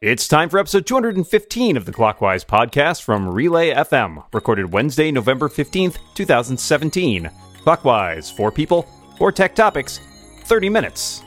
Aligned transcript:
It's 0.00 0.28
time 0.28 0.48
for 0.48 0.60
episode 0.60 0.86
215 0.86 1.76
of 1.76 1.84
the 1.84 1.90
Clockwise 1.90 2.44
podcast 2.44 3.02
from 3.02 3.28
Relay 3.28 3.74
FM, 3.74 4.22
recorded 4.32 4.72
Wednesday, 4.72 5.10
November 5.10 5.48
15th, 5.48 5.96
2017. 6.14 7.28
Clockwise, 7.64 8.30
four 8.30 8.52
people, 8.52 8.86
four 9.18 9.32
tech 9.32 9.56
topics, 9.56 9.98
30 10.44 10.68
minutes. 10.68 11.24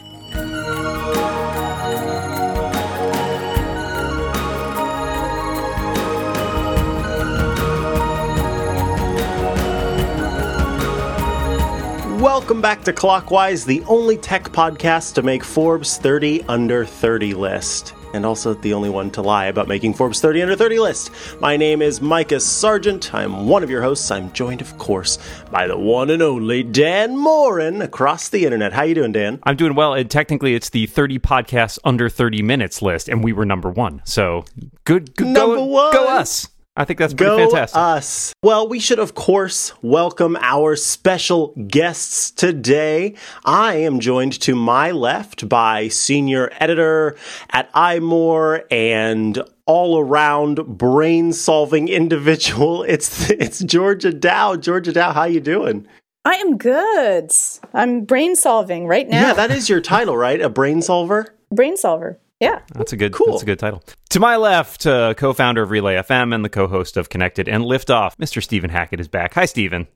Welcome 12.21 12.61
back 12.61 12.85
to 12.85 12.93
Clockwise, 12.93 13.65
the 13.65 13.83
only 13.89 14.15
tech 14.15 14.43
podcast 14.43 15.15
to 15.15 15.23
make 15.23 15.43
Forbes 15.43 15.97
30 15.97 16.43
under 16.43 16.85
30 16.85 17.33
list. 17.33 17.95
And 18.13 18.25
also 18.25 18.53
the 18.53 18.73
only 18.73 18.89
one 18.89 19.11
to 19.11 19.21
lie 19.21 19.45
about 19.45 19.67
making 19.67 19.93
Forbes 19.93 20.19
30 20.19 20.41
under 20.41 20.55
30 20.55 20.79
list. 20.79 21.11
My 21.39 21.57
name 21.57 21.81
is 21.81 22.01
Micah 22.01 22.39
Sargent. 22.39 23.13
I'm 23.13 23.47
one 23.47 23.63
of 23.63 23.69
your 23.69 23.81
hosts. 23.81 24.11
I'm 24.11 24.31
joined, 24.33 24.61
of 24.61 24.77
course, 24.77 25.17
by 25.51 25.67
the 25.67 25.77
one 25.77 26.09
and 26.09 26.21
only 26.21 26.63
Dan 26.63 27.17
Moren 27.17 27.81
across 27.81 28.29
the 28.29 28.45
internet. 28.45 28.73
How 28.73 28.83
you 28.83 28.95
doing, 28.95 29.11
Dan? 29.11 29.39
I'm 29.43 29.55
doing 29.55 29.75
well, 29.75 29.93
and 29.93 30.09
technically 30.09 30.55
it's 30.55 30.69
the 30.69 30.87
30 30.87 31.19
podcasts 31.19 31.79
under 31.83 32.09
30 32.09 32.41
minutes 32.41 32.81
list, 32.81 33.07
and 33.09 33.23
we 33.23 33.33
were 33.33 33.45
number 33.45 33.69
one. 33.69 34.01
So 34.05 34.45
good, 34.83 35.15
good 35.15 35.27
Number 35.27 35.55
go, 35.55 35.65
one. 35.65 35.93
go 35.93 36.07
us. 36.07 36.47
I 36.77 36.85
think 36.85 36.99
that's 36.99 37.13
pretty 37.13 37.29
Go 37.35 37.49
fantastic. 37.49 37.77
us. 37.77 38.33
Well, 38.41 38.67
we 38.69 38.79
should, 38.79 38.99
of 38.99 39.13
course, 39.13 39.73
welcome 39.81 40.37
our 40.39 40.77
special 40.77 41.53
guests 41.67 42.31
today. 42.31 43.15
I 43.43 43.75
am 43.75 43.99
joined 43.99 44.39
to 44.41 44.55
my 44.55 44.91
left 44.91 45.49
by 45.49 45.89
senior 45.89 46.49
editor 46.61 47.17
at 47.49 47.71
iMore 47.73 48.63
and 48.71 49.43
all 49.65 49.99
around 49.99 50.65
brain 50.77 51.33
solving 51.33 51.89
individual. 51.89 52.83
It's 52.87 53.29
it's 53.29 53.59
Georgia 53.59 54.13
Dow. 54.13 54.55
Georgia 54.55 54.93
Dow, 54.93 55.11
how 55.11 55.25
you 55.25 55.41
doing? 55.41 55.85
I 56.23 56.35
am 56.35 56.57
good. 56.57 57.31
I'm 57.73 58.05
brain 58.05 58.35
solving 58.37 58.87
right 58.87 59.09
now. 59.09 59.19
Yeah, 59.27 59.33
that 59.33 59.51
is 59.51 59.67
your 59.69 59.81
title, 59.95 60.15
right? 60.15 60.39
A 60.39 60.49
brain 60.49 60.81
solver? 60.81 61.35
brain 61.53 61.75
solver. 61.75 62.17
Yeah. 62.41 62.59
That's 62.73 62.91
a 62.91 62.97
good. 62.97 63.13
Cool. 63.13 63.27
That's 63.31 63.43
a 63.43 63.45
good 63.45 63.59
title. 63.59 63.81
To 64.09 64.19
my 64.19 64.35
left, 64.35 64.85
uh, 64.85 65.13
co-founder 65.13 65.61
of 65.61 65.69
Relay 65.71 65.95
FM 65.95 66.35
and 66.35 66.43
the 66.43 66.49
co-host 66.49 66.97
of 66.97 67.07
Connected 67.09 67.47
and 67.47 67.63
Liftoff, 67.63 68.17
Mr. 68.17 68.43
Stephen 68.43 68.69
Hackett 68.69 68.99
is 68.99 69.07
back. 69.07 69.33
Hi, 69.35 69.45
Stephen. 69.45 69.87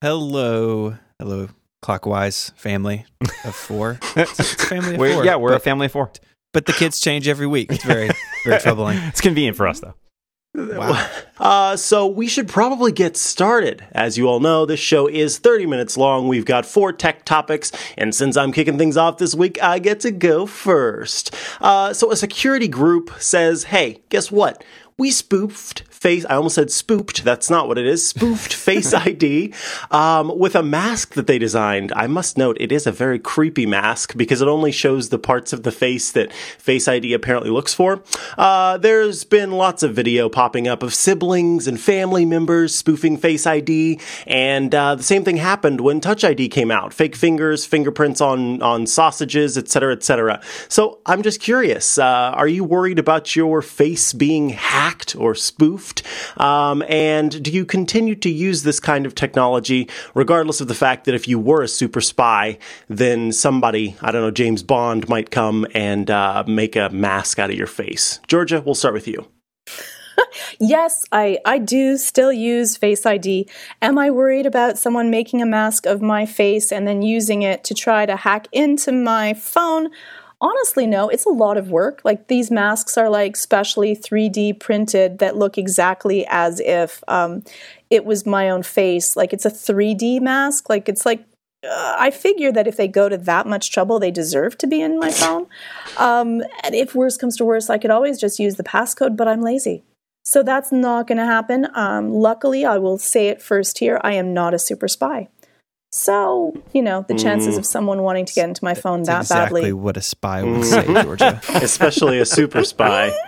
Hello, 0.00 0.96
hello, 1.20 1.48
clockwise 1.82 2.50
family 2.56 3.06
of 3.44 3.54
four. 3.54 3.98
It's 4.16 4.40
a 4.40 4.44
family 4.44 4.94
of 4.94 5.00
We're- 5.00 5.14
four. 5.14 5.24
yeah, 5.24 5.36
we're 5.36 5.52
a 5.54 5.60
family 5.60 5.86
of 5.86 5.92
four. 5.92 6.10
but 6.52 6.66
the 6.66 6.72
kids 6.72 7.00
change 7.00 7.28
every 7.28 7.46
week. 7.46 7.70
It's 7.70 7.84
very, 7.84 8.10
very 8.44 8.60
troubling. 8.62 8.98
It's 8.98 9.20
convenient 9.20 9.56
for 9.56 9.68
us, 9.68 9.80
though. 9.80 9.94
Wow. 10.54 11.08
Uh, 11.42 11.76
so 11.76 12.06
we 12.06 12.28
should 12.28 12.46
probably 12.46 12.92
get 12.92 13.16
started. 13.16 13.84
As 13.90 14.16
you 14.16 14.28
all 14.28 14.38
know, 14.38 14.64
this 14.64 14.78
show 14.78 15.08
is 15.08 15.38
30 15.38 15.66
minutes 15.66 15.96
long. 15.96 16.28
We've 16.28 16.44
got 16.44 16.64
four 16.64 16.92
tech 16.92 17.24
topics, 17.24 17.72
and 17.98 18.14
since 18.14 18.36
I'm 18.36 18.52
kicking 18.52 18.78
things 18.78 18.96
off 18.96 19.18
this 19.18 19.34
week, 19.34 19.60
I 19.60 19.80
get 19.80 19.98
to 20.00 20.12
go 20.12 20.46
first. 20.46 21.34
Uh, 21.60 21.92
so 21.92 22.12
a 22.12 22.16
security 22.16 22.68
group 22.68 23.10
says, 23.18 23.64
"Hey, 23.64 24.02
guess 24.08 24.30
what? 24.30 24.62
We 24.96 25.10
spoofed 25.10 25.82
face. 26.02 26.26
I 26.28 26.34
almost 26.34 26.56
said 26.56 26.70
spooped. 26.70 27.22
That's 27.22 27.48
not 27.48 27.68
what 27.68 27.78
it 27.78 27.86
is. 27.86 28.06
Spoofed 28.06 28.52
Face 28.62 28.92
ID 28.92 29.54
um, 29.92 30.36
with 30.36 30.56
a 30.56 30.62
mask 30.62 31.14
that 31.14 31.28
they 31.28 31.38
designed. 31.38 31.92
I 31.94 32.08
must 32.08 32.36
note 32.36 32.56
it 32.58 32.72
is 32.72 32.88
a 32.88 32.92
very 32.92 33.20
creepy 33.20 33.66
mask 33.66 34.16
because 34.16 34.42
it 34.42 34.48
only 34.48 34.72
shows 34.72 35.08
the 35.08 35.18
parts 35.18 35.52
of 35.52 35.62
the 35.62 35.70
face 35.70 36.10
that 36.12 36.32
Face 36.58 36.88
ID 36.88 37.12
apparently 37.12 37.50
looks 37.50 37.72
for. 37.72 38.02
Uh, 38.36 38.78
there's 38.78 39.22
been 39.22 39.52
lots 39.52 39.84
of 39.84 39.94
video 39.94 40.28
popping 40.28 40.66
up 40.66 40.82
of 40.82 40.92
siblings 40.92 41.68
and 41.68 41.80
family 41.80 42.24
members 42.24 42.74
spoofing 42.74 43.16
Face 43.16 43.46
ID, 43.46 44.00
and 44.26 44.74
uh, 44.74 44.96
the 44.96 45.02
same 45.04 45.22
thing 45.22 45.36
happened 45.36 45.80
when 45.80 46.00
Touch 46.00 46.24
ID 46.24 46.48
came 46.48 46.72
out. 46.72 46.92
Fake 46.92 47.14
fingers, 47.14 47.64
fingerprints 47.64 48.20
on 48.20 48.60
on 48.60 48.86
sausages, 48.86 49.56
etc., 49.56 49.92
etc. 49.92 50.42
So 50.68 50.98
I'm 51.06 51.22
just 51.22 51.40
curious. 51.40 51.96
Uh, 51.96 52.32
are 52.34 52.48
you 52.48 52.64
worried 52.64 52.98
about 52.98 53.36
your 53.36 53.62
face 53.62 54.12
being 54.12 54.48
hacked 54.48 55.14
or 55.14 55.36
spoofed? 55.36 55.91
Um, 56.36 56.82
and 56.88 57.42
do 57.42 57.50
you 57.50 57.64
continue 57.64 58.14
to 58.16 58.30
use 58.30 58.62
this 58.62 58.80
kind 58.80 59.06
of 59.06 59.14
technology, 59.14 59.88
regardless 60.14 60.60
of 60.60 60.68
the 60.68 60.74
fact 60.74 61.04
that 61.04 61.14
if 61.14 61.28
you 61.28 61.38
were 61.38 61.62
a 61.62 61.68
super 61.68 62.00
spy, 62.00 62.58
then 62.88 63.32
somebody, 63.32 63.96
I 64.00 64.10
don't 64.12 64.22
know, 64.22 64.30
James 64.30 64.62
Bond 64.62 65.08
might 65.08 65.30
come 65.30 65.66
and 65.74 66.10
uh, 66.10 66.44
make 66.46 66.76
a 66.76 66.88
mask 66.90 67.38
out 67.38 67.50
of 67.50 67.56
your 67.56 67.66
face? 67.66 68.20
Georgia, 68.26 68.62
we'll 68.64 68.74
start 68.74 68.94
with 68.94 69.08
you. 69.08 69.26
Yes, 70.58 71.04
I, 71.12 71.38
I 71.44 71.58
do 71.58 71.96
still 71.96 72.32
use 72.32 72.76
Face 72.76 73.04
ID. 73.04 73.48
Am 73.80 73.98
I 73.98 74.10
worried 74.10 74.46
about 74.46 74.78
someone 74.78 75.10
making 75.10 75.42
a 75.42 75.46
mask 75.46 75.86
of 75.86 76.00
my 76.00 76.26
face 76.26 76.70
and 76.70 76.86
then 76.86 77.02
using 77.02 77.42
it 77.42 77.64
to 77.64 77.74
try 77.74 78.06
to 78.06 78.16
hack 78.16 78.46
into 78.52 78.92
my 78.92 79.34
phone? 79.34 79.90
Honestly, 80.42 80.88
no. 80.88 81.08
It's 81.08 81.24
a 81.24 81.30
lot 81.30 81.56
of 81.56 81.70
work. 81.70 82.00
Like 82.02 82.26
these 82.26 82.50
masks 82.50 82.98
are 82.98 83.08
like 83.08 83.36
specially 83.36 83.94
3D 83.94 84.58
printed 84.58 85.20
that 85.20 85.36
look 85.36 85.56
exactly 85.56 86.26
as 86.28 86.58
if 86.58 87.02
um, 87.06 87.44
it 87.90 88.04
was 88.04 88.26
my 88.26 88.50
own 88.50 88.64
face. 88.64 89.14
Like 89.16 89.32
it's 89.32 89.46
a 89.46 89.50
3D 89.50 90.20
mask. 90.20 90.68
Like 90.68 90.88
it's 90.88 91.06
like 91.06 91.24
uh, 91.64 91.94
I 91.96 92.10
figure 92.10 92.50
that 92.50 92.66
if 92.66 92.76
they 92.76 92.88
go 92.88 93.08
to 93.08 93.16
that 93.16 93.46
much 93.46 93.70
trouble, 93.70 94.00
they 94.00 94.10
deserve 94.10 94.58
to 94.58 94.66
be 94.66 94.82
in 94.82 94.98
my 94.98 95.12
phone. 95.12 95.46
Um, 95.96 96.42
and 96.64 96.74
if 96.74 96.92
worse 96.92 97.16
comes 97.16 97.36
to 97.36 97.44
worse, 97.44 97.70
I 97.70 97.78
could 97.78 97.92
always 97.92 98.18
just 98.18 98.40
use 98.40 98.56
the 98.56 98.64
passcode, 98.64 99.16
but 99.16 99.28
I'm 99.28 99.42
lazy. 99.42 99.84
So 100.24 100.42
that's 100.42 100.72
not 100.72 101.06
going 101.06 101.18
to 101.18 101.24
happen. 101.24 101.68
Um, 101.74 102.10
luckily, 102.12 102.64
I 102.64 102.78
will 102.78 102.98
say 102.98 103.28
it 103.28 103.40
first 103.40 103.78
here 103.78 104.00
I 104.02 104.14
am 104.14 104.34
not 104.34 104.54
a 104.54 104.58
super 104.58 104.88
spy. 104.88 105.28
So, 105.94 106.54
you 106.72 106.80
know, 106.80 107.04
the 107.06 107.14
chances 107.14 107.58
of 107.58 107.66
someone 107.66 108.02
wanting 108.02 108.24
to 108.24 108.32
get 108.32 108.48
into 108.48 108.64
my 108.64 108.72
phone 108.72 109.02
That's 109.02 109.28
that 109.28 109.34
exactly 109.42 109.60
badly. 109.60 109.72
what 109.74 109.96
a 109.98 110.02
spy 110.02 110.42
would 110.42 110.64
say, 110.64 110.86
Georgia. 111.02 111.40
Especially 111.50 112.18
a 112.18 112.24
super 112.24 112.64
spy. 112.64 113.12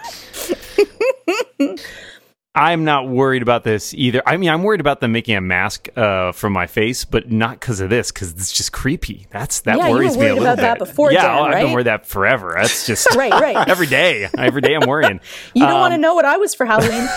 I'm 2.57 2.85
not 2.85 3.09
worried 3.09 3.43
about 3.43 3.65
this 3.65 3.93
either. 3.95 4.23
I 4.25 4.37
mean, 4.37 4.49
I'm 4.49 4.63
worried 4.63 4.81
about 4.81 5.01
them 5.01 5.11
making 5.11 5.35
a 5.35 5.41
mask 5.41 5.89
uh, 5.99 6.31
from 6.31 6.53
my 6.53 6.69
face, 6.69 7.05
but 7.05 7.29
not 7.31 7.59
because 7.59 7.81
of 7.81 7.91
this, 7.91 8.13
because 8.13 8.31
it's 8.31 8.53
just 8.53 8.73
creepy. 8.73 9.27
That's 9.31 9.63
that 9.63 9.77
Yeah, 9.77 9.89
you 9.89 9.93
were 9.93 9.99
worries 9.99 10.17
me 10.17 10.27
a 10.27 10.29
worried 10.29 10.39
little 10.39 10.53
about 10.55 10.57
that 10.63 10.79
bit. 10.79 10.87
before, 10.89 11.13
yeah, 11.13 11.23
Dan, 11.23 11.31
I've 11.43 11.51
been 11.55 11.65
right? 11.67 11.73
worried 11.75 11.87
that 11.87 12.07
forever. 12.07 12.55
That's 12.57 12.87
just 12.87 13.13
Right, 13.17 13.33
right. 13.33 13.69
every 13.69 13.89
day. 13.89 14.29
Every 14.39 14.63
day, 14.63 14.75
I'm 14.77 14.89
worrying. 14.89 15.19
You 15.53 15.67
don't 15.67 15.81
want 15.81 15.91
to 15.91 15.97
Um, 15.97 16.01
know 16.01 16.15
what 16.15 16.25
I 16.27 16.37
was 16.37 16.55
for 16.55 16.65
Halloween. 16.65 17.09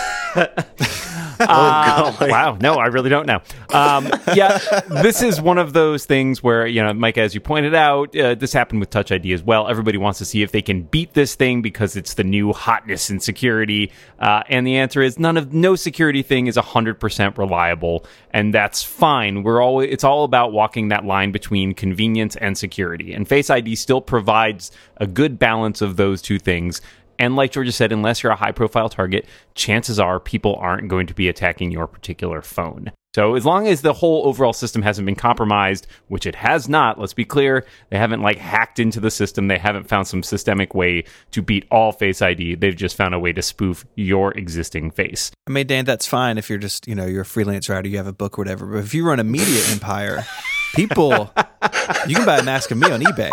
Uh, 1.48 2.10
golly. 2.12 2.30
wow, 2.30 2.58
no, 2.60 2.74
I 2.74 2.86
really 2.86 3.10
don't 3.10 3.26
know. 3.26 3.40
Um, 3.72 4.10
yeah, 4.34 4.58
this 4.88 5.22
is 5.22 5.40
one 5.40 5.56
of 5.58 5.72
those 5.72 6.04
things 6.04 6.42
where 6.42 6.66
you 6.66 6.82
know, 6.82 6.92
Mike, 6.92 7.16
as 7.16 7.34
you 7.34 7.40
pointed 7.40 7.74
out, 7.74 8.14
uh, 8.16 8.34
this 8.34 8.52
happened 8.52 8.80
with 8.80 8.90
Touch 8.90 9.12
ID 9.12 9.32
as 9.32 9.42
well. 9.42 9.68
Everybody 9.68 9.98
wants 9.98 10.18
to 10.18 10.24
see 10.24 10.42
if 10.42 10.52
they 10.52 10.62
can 10.62 10.82
beat 10.82 11.14
this 11.14 11.36
thing 11.36 11.62
because 11.62 11.96
it's 11.96 12.14
the 12.14 12.24
new 12.24 12.52
hotness 12.52 13.08
in 13.08 13.20
security, 13.20 13.92
uh, 14.18 14.42
and 14.48 14.66
the 14.66 14.76
answer 14.76 15.00
is 15.00 15.18
none 15.18 15.36
of 15.36 15.52
no 15.52 15.76
security 15.76 16.22
thing 16.22 16.48
is 16.48 16.56
hundred 16.56 17.00
percent 17.00 17.38
reliable, 17.38 18.04
and 18.32 18.52
that's 18.52 18.82
fine. 18.82 19.42
We're 19.42 19.62
all 19.62 19.80
it's 19.80 20.04
all 20.04 20.24
about 20.24 20.52
walking 20.52 20.88
that 20.88 21.04
line 21.04 21.32
between 21.32 21.72
convenience 21.72 22.36
and 22.36 22.58
security, 22.58 23.12
and 23.14 23.26
Face 23.28 23.48
ID 23.48 23.76
still 23.76 24.00
provides 24.00 24.70
a 24.96 25.06
good 25.06 25.38
balance 25.38 25.80
of 25.80 25.96
those 25.96 26.20
two 26.20 26.38
things. 26.38 26.80
And 27.18 27.36
like 27.36 27.52
Georgia 27.52 27.72
said, 27.72 27.92
unless 27.92 28.22
you're 28.22 28.32
a 28.32 28.36
high 28.36 28.52
profile 28.52 28.88
target, 28.88 29.26
chances 29.54 29.98
are 29.98 30.20
people 30.20 30.54
aren't 30.56 30.88
going 30.88 31.06
to 31.08 31.14
be 31.14 31.28
attacking 31.28 31.70
your 31.70 31.86
particular 31.86 32.42
phone. 32.42 32.92
So 33.14 33.34
as 33.34 33.44
long 33.44 33.66
as 33.66 33.82
the 33.82 33.94
whole 33.94 34.26
overall 34.28 34.52
system 34.52 34.82
hasn't 34.82 35.06
been 35.06 35.16
compromised, 35.16 35.86
which 36.06 36.26
it 36.26 36.36
has 36.36 36.68
not, 36.68 37.00
let's 37.00 37.14
be 37.14 37.24
clear, 37.24 37.66
they 37.90 37.98
haven't 37.98 38.22
like 38.22 38.36
hacked 38.36 38.78
into 38.78 39.00
the 39.00 39.10
system, 39.10 39.48
they 39.48 39.58
haven't 39.58 39.88
found 39.88 40.06
some 40.06 40.22
systemic 40.22 40.74
way 40.74 41.04
to 41.32 41.42
beat 41.42 41.66
all 41.70 41.90
face 41.90 42.22
ID. 42.22 42.54
They've 42.56 42.76
just 42.76 42.96
found 42.96 43.14
a 43.14 43.18
way 43.18 43.32
to 43.32 43.42
spoof 43.42 43.84
your 43.96 44.36
existing 44.38 44.90
face. 44.92 45.32
I 45.48 45.50
mean, 45.50 45.66
Dan, 45.66 45.84
that's 45.84 46.06
fine 46.06 46.38
if 46.38 46.48
you're 46.48 46.58
just, 46.58 46.86
you 46.86 46.94
know, 46.94 47.06
you're 47.06 47.22
a 47.22 47.26
freelance 47.26 47.68
writer, 47.68 47.88
you 47.88 47.96
have 47.96 48.06
a 48.06 48.12
book 48.12 48.38
or 48.38 48.42
whatever. 48.42 48.66
But 48.66 48.84
if 48.84 48.94
you 48.94 49.04
run 49.04 49.18
a 49.18 49.24
media 49.24 49.62
empire, 49.72 50.24
people, 50.74 51.32
you 52.06 52.14
can 52.14 52.26
buy 52.26 52.38
a 52.38 52.44
mask 52.44 52.70
of 52.70 52.78
me 52.78 52.90
on 52.90 53.00
eBay. 53.00 53.32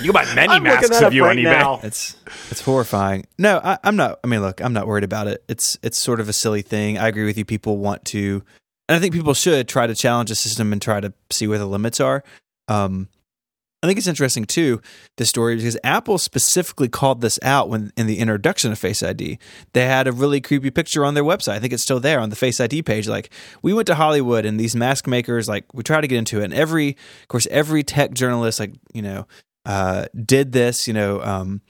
You 0.00 0.12
can 0.12 0.24
buy 0.24 0.34
many 0.34 0.52
I'm 0.54 0.62
masks 0.62 1.00
of 1.02 1.12
you 1.12 1.24
right 1.24 1.36
on 1.36 1.44
eBay. 1.44 1.58
now. 1.58 1.80
It's 1.82 2.16
it's 2.50 2.60
horrifying. 2.60 3.26
No, 3.38 3.60
I, 3.62 3.78
I'm 3.84 3.96
not. 3.96 4.20
I 4.22 4.26
mean, 4.26 4.40
look, 4.40 4.60
I'm 4.60 4.72
not 4.72 4.86
worried 4.86 5.04
about 5.04 5.26
it. 5.26 5.42
It's 5.48 5.78
it's 5.82 5.98
sort 5.98 6.20
of 6.20 6.28
a 6.28 6.32
silly 6.32 6.62
thing. 6.62 6.98
I 6.98 7.08
agree 7.08 7.24
with 7.24 7.36
you. 7.38 7.44
People 7.44 7.78
want 7.78 8.04
to, 8.06 8.42
and 8.88 8.96
I 8.96 8.98
think 8.98 9.14
people 9.14 9.34
should 9.34 9.68
try 9.68 9.86
to 9.86 9.94
challenge 9.94 10.28
the 10.28 10.34
system 10.34 10.72
and 10.72 10.80
try 10.80 11.00
to 11.00 11.12
see 11.30 11.46
where 11.46 11.58
the 11.58 11.66
limits 11.66 12.00
are. 12.00 12.22
Um, 12.68 13.08
I 13.82 13.86
think 13.86 13.96
it's 13.96 14.08
interesting 14.08 14.44
too 14.44 14.82
the 15.18 15.24
story 15.24 15.54
because 15.54 15.76
Apple 15.84 16.18
specifically 16.18 16.88
called 16.88 17.20
this 17.20 17.38
out 17.42 17.68
when 17.68 17.92
in 17.96 18.08
the 18.08 18.18
introduction 18.18 18.72
of 18.72 18.78
Face 18.78 19.04
ID. 19.04 19.38
They 19.72 19.86
had 19.86 20.08
a 20.08 20.12
really 20.12 20.40
creepy 20.40 20.70
picture 20.70 21.04
on 21.04 21.14
their 21.14 21.22
website. 21.22 21.52
I 21.52 21.60
think 21.60 21.72
it's 21.72 21.84
still 21.84 22.00
there 22.00 22.18
on 22.18 22.30
the 22.30 22.36
Face 22.36 22.60
ID 22.60 22.82
page. 22.82 23.06
Like 23.06 23.30
we 23.62 23.72
went 23.72 23.86
to 23.86 23.94
Hollywood 23.94 24.44
and 24.44 24.58
these 24.58 24.74
mask 24.74 25.06
makers, 25.06 25.48
like 25.48 25.72
we 25.72 25.84
try 25.84 26.00
to 26.00 26.08
get 26.08 26.18
into 26.18 26.40
it. 26.40 26.44
And 26.44 26.54
every, 26.54 26.90
of 27.22 27.28
course, 27.28 27.46
every 27.52 27.84
tech 27.84 28.14
journalist, 28.14 28.58
like 28.58 28.72
you 28.92 29.02
know, 29.02 29.28
uh, 29.68 30.06
did 30.24 30.50
this. 30.50 30.88
You 30.88 30.94
know, 30.94 31.22
um, 31.22 31.60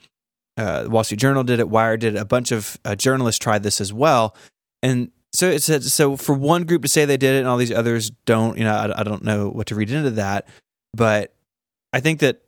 uh, 0.57 0.87
Wall 0.89 1.03
Street 1.03 1.19
Journal 1.19 1.43
did 1.43 1.59
it, 1.59 1.69
Wired 1.69 1.99
did 1.99 2.15
it, 2.15 2.19
a 2.19 2.25
bunch 2.25 2.51
of 2.51 2.77
uh, 2.83 2.95
journalists 2.95 3.37
tried 3.37 3.61
this 3.61 3.79
as 3.79 3.93
well, 3.93 4.35
and 4.81 5.11
so 5.33 5.47
it 5.47 5.61
said 5.61 5.83
so 5.83 6.17
for 6.17 6.33
one 6.33 6.63
group 6.63 6.81
to 6.81 6.87
say 6.87 7.05
they 7.05 7.17
did 7.17 7.35
it 7.35 7.39
and 7.39 7.47
all 7.47 7.57
these 7.57 7.71
others 7.71 8.09
don't. 8.25 8.57
You 8.57 8.63
know, 8.63 8.73
I, 8.73 9.01
I 9.01 9.03
don't 9.03 9.23
know 9.23 9.49
what 9.49 9.67
to 9.67 9.75
read 9.75 9.91
into 9.91 10.11
that, 10.11 10.47
but 10.95 11.35
I 11.93 11.99
think 11.99 12.21
that 12.21 12.41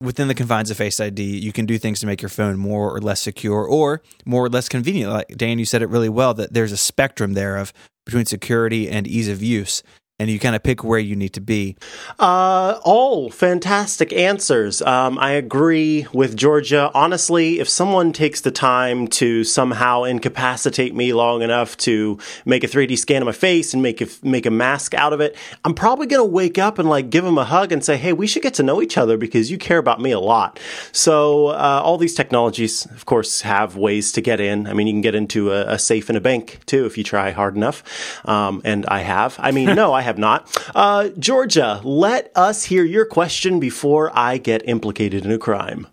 within 0.00 0.28
the 0.28 0.34
confines 0.34 0.70
of 0.70 0.76
Face 0.76 1.00
ID, 1.00 1.22
you 1.22 1.52
can 1.52 1.66
do 1.66 1.78
things 1.78 2.00
to 2.00 2.06
make 2.06 2.22
your 2.22 2.28
phone 2.28 2.56
more 2.56 2.94
or 2.94 3.00
less 3.00 3.20
secure 3.20 3.64
or 3.64 4.02
more 4.24 4.44
or 4.44 4.48
less 4.48 4.68
convenient. 4.68 5.12
Like 5.12 5.36
Dan, 5.36 5.58
you 5.58 5.64
said 5.64 5.82
it 5.82 5.88
really 5.88 6.08
well 6.08 6.32
that 6.34 6.52
there's 6.52 6.72
a 6.72 6.76
spectrum 6.76 7.34
there 7.34 7.56
of 7.56 7.72
between 8.04 8.24
security 8.24 8.88
and 8.88 9.06
ease 9.06 9.28
of 9.28 9.42
use 9.42 9.82
and 10.18 10.30
you 10.30 10.38
kind 10.38 10.56
of 10.56 10.62
pick 10.62 10.82
where 10.82 10.98
you 10.98 11.14
need 11.14 11.34
to 11.34 11.42
be. 11.42 11.76
Uh, 12.18 12.80
all 12.84 13.28
fantastic 13.28 14.14
answers. 14.14 14.80
Um, 14.80 15.18
I 15.18 15.32
agree 15.32 16.06
with 16.12 16.36
Georgia. 16.36 16.90
Honestly, 16.94 17.60
if 17.60 17.68
someone 17.68 18.14
takes 18.14 18.40
the 18.40 18.50
time 18.50 19.08
to 19.08 19.44
somehow 19.44 20.04
incapacitate 20.04 20.94
me 20.94 21.12
long 21.12 21.42
enough 21.42 21.76
to 21.78 22.18
make 22.46 22.64
a 22.64 22.66
3D 22.66 22.96
scan 22.96 23.20
of 23.20 23.26
my 23.26 23.32
face 23.32 23.74
and 23.74 23.82
make 23.82 24.00
a, 24.00 24.06
make 24.22 24.46
a 24.46 24.50
mask 24.50 24.94
out 24.94 25.12
of 25.12 25.20
it, 25.20 25.36
I'm 25.64 25.74
probably 25.74 26.06
going 26.06 26.26
to 26.26 26.32
wake 26.32 26.56
up 26.56 26.78
and 26.78 26.88
like 26.88 27.10
give 27.10 27.24
them 27.24 27.36
a 27.36 27.44
hug 27.44 27.70
and 27.70 27.84
say, 27.84 27.98
hey, 27.98 28.14
we 28.14 28.26
should 28.26 28.42
get 28.42 28.54
to 28.54 28.62
know 28.62 28.80
each 28.80 28.96
other 28.96 29.18
because 29.18 29.50
you 29.50 29.58
care 29.58 29.78
about 29.78 30.00
me 30.00 30.12
a 30.12 30.20
lot. 30.20 30.58
So, 30.92 31.48
uh, 31.48 31.82
all 31.84 31.98
these 31.98 32.14
technologies, 32.14 32.86
of 32.86 33.04
course, 33.04 33.42
have 33.42 33.76
ways 33.76 34.12
to 34.12 34.22
get 34.22 34.40
in. 34.40 34.66
I 34.66 34.72
mean, 34.72 34.86
you 34.86 34.94
can 34.94 35.02
get 35.02 35.14
into 35.14 35.52
a, 35.52 35.74
a 35.74 35.78
safe 35.78 36.08
in 36.08 36.16
a 36.16 36.20
bank 36.20 36.60
too 36.64 36.86
if 36.86 36.96
you 36.96 37.04
try 37.04 37.32
hard 37.32 37.54
enough. 37.54 37.82
Um, 38.26 38.62
and 38.64 38.86
I 38.86 39.00
have. 39.00 39.36
I 39.38 39.50
mean, 39.50 39.74
no, 39.74 39.92
I 39.92 40.05
have 40.06 40.18
not. 40.18 40.48
Uh, 40.74 41.08
Georgia, 41.18 41.80
let 41.84 42.32
us 42.34 42.64
hear 42.64 42.84
your 42.84 43.04
question 43.04 43.60
before 43.60 44.10
I 44.16 44.38
get 44.38 44.66
implicated 44.66 45.24
in 45.24 45.32
a 45.32 45.38
crime. 45.38 45.86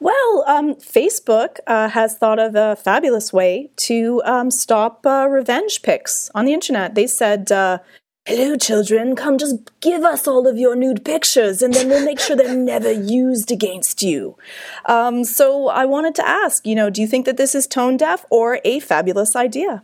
well, 0.00 0.44
um, 0.46 0.76
Facebook 0.76 1.58
uh, 1.66 1.88
has 1.88 2.16
thought 2.16 2.38
of 2.38 2.54
a 2.54 2.76
fabulous 2.76 3.32
way 3.32 3.70
to 3.88 4.22
um, 4.24 4.50
stop 4.50 5.04
uh, 5.04 5.26
revenge 5.28 5.82
pics 5.82 6.30
on 6.34 6.44
the 6.44 6.52
internet. 6.52 6.94
They 6.94 7.08
said, 7.08 7.50
uh, 7.50 7.78
Hello, 8.24 8.54
children, 8.56 9.16
come 9.16 9.36
just 9.36 9.56
give 9.80 10.04
us 10.04 10.28
all 10.28 10.46
of 10.46 10.56
your 10.56 10.76
nude 10.76 11.04
pictures 11.04 11.60
and 11.60 11.74
then 11.74 11.88
we'll 11.88 12.04
make 12.04 12.20
sure 12.20 12.36
they're 12.36 12.56
never 12.56 12.92
used 12.92 13.50
against 13.50 14.00
you. 14.00 14.38
Um, 14.86 15.24
so 15.24 15.66
I 15.66 15.86
wanted 15.86 16.14
to 16.14 16.28
ask, 16.28 16.64
you 16.64 16.76
know, 16.76 16.88
do 16.88 17.00
you 17.00 17.08
think 17.08 17.26
that 17.26 17.36
this 17.36 17.52
is 17.56 17.66
tone 17.66 17.96
deaf 17.96 18.24
or 18.30 18.60
a 18.64 18.78
fabulous 18.78 19.34
idea? 19.34 19.82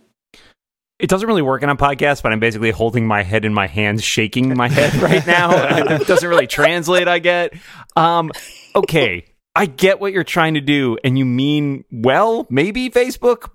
It 0.98 1.08
doesn't 1.08 1.28
really 1.28 1.42
work 1.42 1.62
in 1.62 1.68
a 1.68 1.76
podcast, 1.76 2.22
but 2.22 2.32
I'm 2.32 2.40
basically 2.40 2.72
holding 2.72 3.06
my 3.06 3.22
head 3.22 3.44
in 3.44 3.54
my 3.54 3.68
hands, 3.68 4.02
shaking 4.02 4.56
my 4.56 4.68
head 4.68 4.94
right 4.96 5.24
now. 5.26 5.50
it 5.52 6.06
doesn't 6.08 6.28
really 6.28 6.48
translate, 6.48 7.06
I 7.06 7.20
get. 7.20 7.54
Um, 7.96 8.32
okay, 8.74 9.24
I 9.54 9.66
get 9.66 10.00
what 10.00 10.12
you're 10.12 10.24
trying 10.24 10.54
to 10.54 10.60
do, 10.60 10.98
and 11.04 11.16
you 11.16 11.24
mean 11.24 11.84
well, 11.92 12.46
maybe 12.50 12.90
Facebook, 12.90 13.48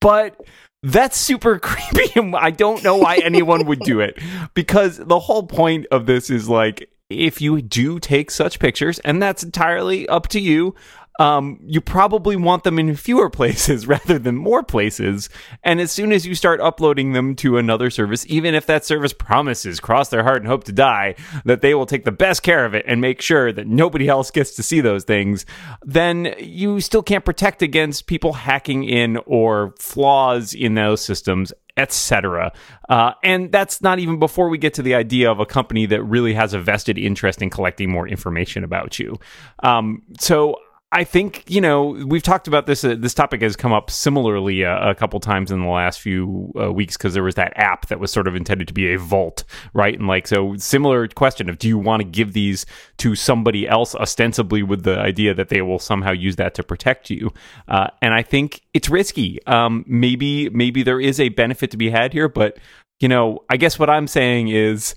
but 0.00 0.38
that's 0.82 1.16
super 1.16 1.58
creepy. 1.62 2.12
I 2.34 2.50
don't 2.50 2.82
know 2.82 2.96
why 2.96 3.16
anyone 3.16 3.66
would 3.66 3.80
do 3.80 4.00
it 4.00 4.18
because 4.54 4.98
the 4.98 5.18
whole 5.18 5.44
point 5.44 5.86
of 5.90 6.06
this 6.06 6.30
is 6.30 6.48
like, 6.48 6.90
if 7.08 7.40
you 7.40 7.60
do 7.60 7.98
take 7.98 8.30
such 8.30 8.58
pictures, 8.58 8.98
and 9.00 9.22
that's 9.22 9.42
entirely 9.42 10.08
up 10.08 10.28
to 10.28 10.40
you, 10.40 10.74
um, 11.20 11.60
you 11.66 11.82
probably 11.82 12.34
want 12.34 12.64
them 12.64 12.78
in 12.78 12.96
fewer 12.96 13.28
places 13.40 13.86
rather 13.86 14.18
than 14.18 14.36
more 14.36 14.62
places. 14.62 15.28
And 15.62 15.78
as 15.78 15.92
soon 15.92 16.12
as 16.12 16.26
you 16.26 16.34
start 16.34 16.60
uploading 16.60 17.12
them 17.12 17.36
to 17.36 17.58
another 17.58 17.90
service, 17.90 18.24
even 18.26 18.54
if 18.54 18.64
that 18.66 18.86
service 18.86 19.12
promises, 19.12 19.80
cross 19.80 20.08
their 20.08 20.22
heart 20.22 20.38
and 20.38 20.46
hope 20.46 20.64
to 20.64 20.72
die, 20.72 21.16
that 21.44 21.60
they 21.60 21.74
will 21.74 21.84
take 21.84 22.06
the 22.06 22.10
best 22.10 22.42
care 22.42 22.64
of 22.64 22.74
it 22.74 22.86
and 22.88 23.02
make 23.02 23.20
sure 23.20 23.52
that 23.52 23.66
nobody 23.66 24.08
else 24.16 24.30
gets 24.30 24.54
to 24.56 24.62
see 24.62 24.80
those 24.80 25.04
things, 25.04 25.44
then 25.82 26.34
you 26.38 26.80
still 26.80 27.02
can't 27.02 27.24
protect 27.24 27.60
against 27.60 28.06
people 28.06 28.32
hacking 28.32 28.84
in 28.84 29.18
or 29.26 29.74
flaws 29.78 30.54
in 30.54 30.74
those 30.74 31.02
systems 31.02 31.52
etc. 31.76 32.52
Uh, 32.90 33.12
and 33.22 33.50
that's 33.50 33.80
not 33.80 33.98
even 33.98 34.18
before 34.18 34.50
we 34.50 34.58
get 34.58 34.74
to 34.74 34.82
the 34.82 34.94
idea 34.94 35.30
of 35.30 35.40
a 35.40 35.46
company 35.46 35.86
that 35.86 36.02
really 36.02 36.34
has 36.34 36.52
a 36.52 36.58
vested 36.58 36.98
interest 36.98 37.40
in 37.40 37.48
collecting 37.48 37.90
more 37.90 38.06
information 38.06 38.64
about 38.64 38.98
you. 38.98 39.18
Um, 39.62 40.02
so 40.18 40.56
I 40.92 41.04
think 41.04 41.44
you 41.46 41.60
know 41.60 41.90
we've 42.06 42.22
talked 42.22 42.48
about 42.48 42.66
this. 42.66 42.82
Uh, 42.82 42.96
this 42.98 43.14
topic 43.14 43.42
has 43.42 43.54
come 43.54 43.72
up 43.72 43.90
similarly 43.90 44.64
uh, 44.64 44.90
a 44.90 44.94
couple 44.94 45.20
times 45.20 45.52
in 45.52 45.60
the 45.60 45.68
last 45.68 46.00
few 46.00 46.52
uh, 46.60 46.72
weeks 46.72 46.96
because 46.96 47.14
there 47.14 47.22
was 47.22 47.36
that 47.36 47.52
app 47.54 47.86
that 47.86 48.00
was 48.00 48.12
sort 48.12 48.26
of 48.26 48.34
intended 48.34 48.66
to 48.66 48.74
be 48.74 48.92
a 48.92 48.98
vault, 48.98 49.44
right? 49.72 49.96
And 49.96 50.08
like 50.08 50.26
so, 50.26 50.56
similar 50.56 51.06
question 51.06 51.48
of 51.48 51.58
do 51.58 51.68
you 51.68 51.78
want 51.78 52.00
to 52.00 52.08
give 52.08 52.32
these 52.32 52.66
to 52.98 53.14
somebody 53.14 53.68
else 53.68 53.94
ostensibly 53.94 54.64
with 54.64 54.82
the 54.82 54.98
idea 54.98 55.32
that 55.32 55.48
they 55.48 55.62
will 55.62 55.78
somehow 55.78 56.10
use 56.10 56.34
that 56.36 56.54
to 56.54 56.64
protect 56.64 57.08
you? 57.08 57.32
Uh, 57.68 57.86
and 58.02 58.12
I 58.12 58.22
think 58.22 58.62
it's 58.74 58.88
risky. 58.88 59.38
Um, 59.46 59.84
maybe 59.86 60.50
maybe 60.50 60.82
there 60.82 61.00
is 61.00 61.20
a 61.20 61.28
benefit 61.28 61.70
to 61.70 61.76
be 61.76 61.90
had 61.90 62.12
here, 62.12 62.28
but 62.28 62.58
you 62.98 63.06
know, 63.06 63.44
I 63.48 63.58
guess 63.58 63.78
what 63.78 63.90
I'm 63.90 64.08
saying 64.08 64.48
is 64.48 64.96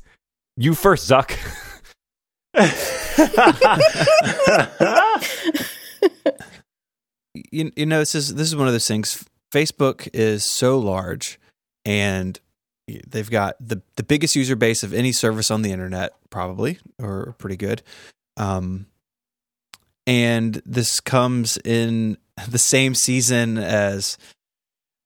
you 0.57 0.73
first, 0.73 1.07
Zuck. 1.07 1.37
you, 7.33 7.71
you 7.75 7.85
know 7.85 7.99
this 7.99 8.15
is 8.15 8.35
this 8.35 8.47
is 8.47 8.55
one 8.55 8.67
of 8.67 8.73
those 8.73 8.87
things. 8.87 9.23
Facebook 9.53 10.09
is 10.13 10.43
so 10.43 10.79
large 10.79 11.39
and 11.85 12.39
they've 13.07 13.29
got 13.29 13.55
the 13.59 13.81
the 13.95 14.03
biggest 14.03 14.35
user 14.35 14.55
base 14.55 14.83
of 14.83 14.93
any 14.93 15.11
service 15.11 15.51
on 15.51 15.61
the 15.61 15.71
internet 15.71 16.13
probably 16.29 16.79
or 16.99 17.35
pretty 17.37 17.57
good. 17.57 17.81
Um 18.37 18.87
and 20.05 20.61
this 20.65 20.99
comes 20.99 21.57
in 21.63 22.17
the 22.49 22.57
same 22.57 22.95
season 22.95 23.57
as 23.57 24.17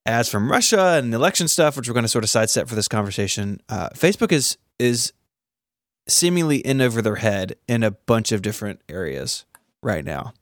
ads 0.05 0.29
from 0.29 0.49
Russia 0.49 0.97
and 0.97 1.13
election 1.13 1.47
stuff, 1.47 1.75
which 1.75 1.87
we're 1.87 1.93
going 1.93 2.03
to 2.03 2.09
sort 2.09 2.23
of 2.23 2.29
sidestep 2.29 2.67
for 2.67 2.75
this 2.75 2.87
conversation. 2.87 3.61
Uh, 3.69 3.89
Facebook 3.89 4.31
is 4.31 4.57
is 4.79 5.11
seemingly 6.07 6.57
in 6.57 6.79
over 6.81 7.01
their 7.01 7.15
head 7.15 7.55
in 7.67 7.83
a 7.83 7.91
bunch 7.91 8.31
of 8.31 8.41
different 8.41 8.81
areas 8.87 9.45
right 9.83 10.05
now, 10.05 10.33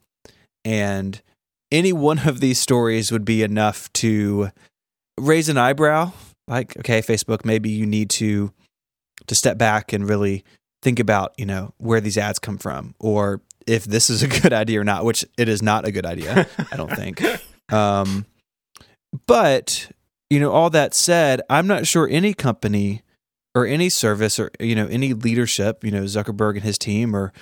and 0.66 1.22
any 1.72 1.94
one 1.94 2.20
of 2.28 2.40
these 2.40 2.60
stories 2.60 3.12
would 3.12 3.24
be 3.24 3.44
enough 3.44 3.92
to 3.94 4.50
raise 5.18 5.48
an 5.48 5.58
eyebrow. 5.58 6.12
Like, 6.48 6.78
okay, 6.80 7.02
Facebook, 7.02 7.46
maybe 7.46 7.70
you 7.70 7.86
need 7.86 8.10
to 8.12 8.52
to 9.28 9.36
step 9.36 9.58
back 9.58 9.94
and 9.94 10.08
really 10.08 10.44
think 10.82 11.00
about, 11.00 11.34
you 11.38 11.46
know, 11.46 11.74
where 11.78 12.02
these 12.02 12.18
ads 12.18 12.38
come 12.38 12.58
from, 12.58 12.94
or 13.00 13.42
if 13.66 13.86
this 13.86 14.10
is 14.10 14.22
a 14.22 14.28
good 14.42 14.52
idea 14.52 14.82
or 14.82 14.84
not. 14.84 15.06
Which 15.06 15.24
it 15.38 15.48
is 15.48 15.62
not 15.62 15.86
a 15.86 15.92
good 15.92 16.06
idea, 16.06 16.48
I 16.72 16.75
don't 16.75 16.92
think. 16.92 17.22
Um, 17.72 18.28
but 19.25 19.89
you 20.30 20.39
know, 20.39 20.51
all 20.51 20.70
that 20.70 20.94
said, 20.94 21.42
I'm 21.50 21.66
not 21.66 21.88
sure 21.88 22.08
any 22.08 22.36
company 22.36 23.01
or 23.56 23.66
any 23.66 23.89
service 23.89 24.38
or 24.38 24.51
you 24.60 24.75
know 24.75 24.86
any 24.86 25.13
leadership, 25.13 25.84
you 25.84 25.89
know, 25.89 26.04
Zuckerberg 26.04 26.54
and 26.56 26.63
his 26.63 26.78
team 26.78 27.16
or 27.16 27.34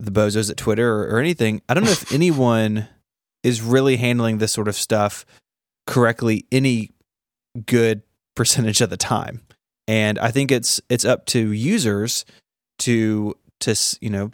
the 0.00 0.10
bozos 0.10 0.50
at 0.50 0.56
Twitter 0.56 0.92
or, 0.92 1.16
or 1.16 1.18
anything. 1.18 1.62
I 1.68 1.74
don't 1.74 1.84
know 1.84 1.90
if 1.90 2.12
anyone 2.14 2.88
is 3.42 3.62
really 3.62 3.96
handling 3.96 4.38
this 4.38 4.52
sort 4.52 4.68
of 4.68 4.76
stuff 4.76 5.24
correctly 5.86 6.46
any 6.52 6.90
good 7.66 8.02
percentage 8.36 8.80
of 8.80 8.90
the 8.90 8.96
time. 8.96 9.42
And 9.86 10.18
I 10.18 10.30
think 10.30 10.52
it's 10.52 10.80
it's 10.88 11.04
up 11.04 11.26
to 11.26 11.52
users 11.52 12.24
to 12.80 13.34
to 13.60 13.74
you 14.00 14.10
know 14.10 14.30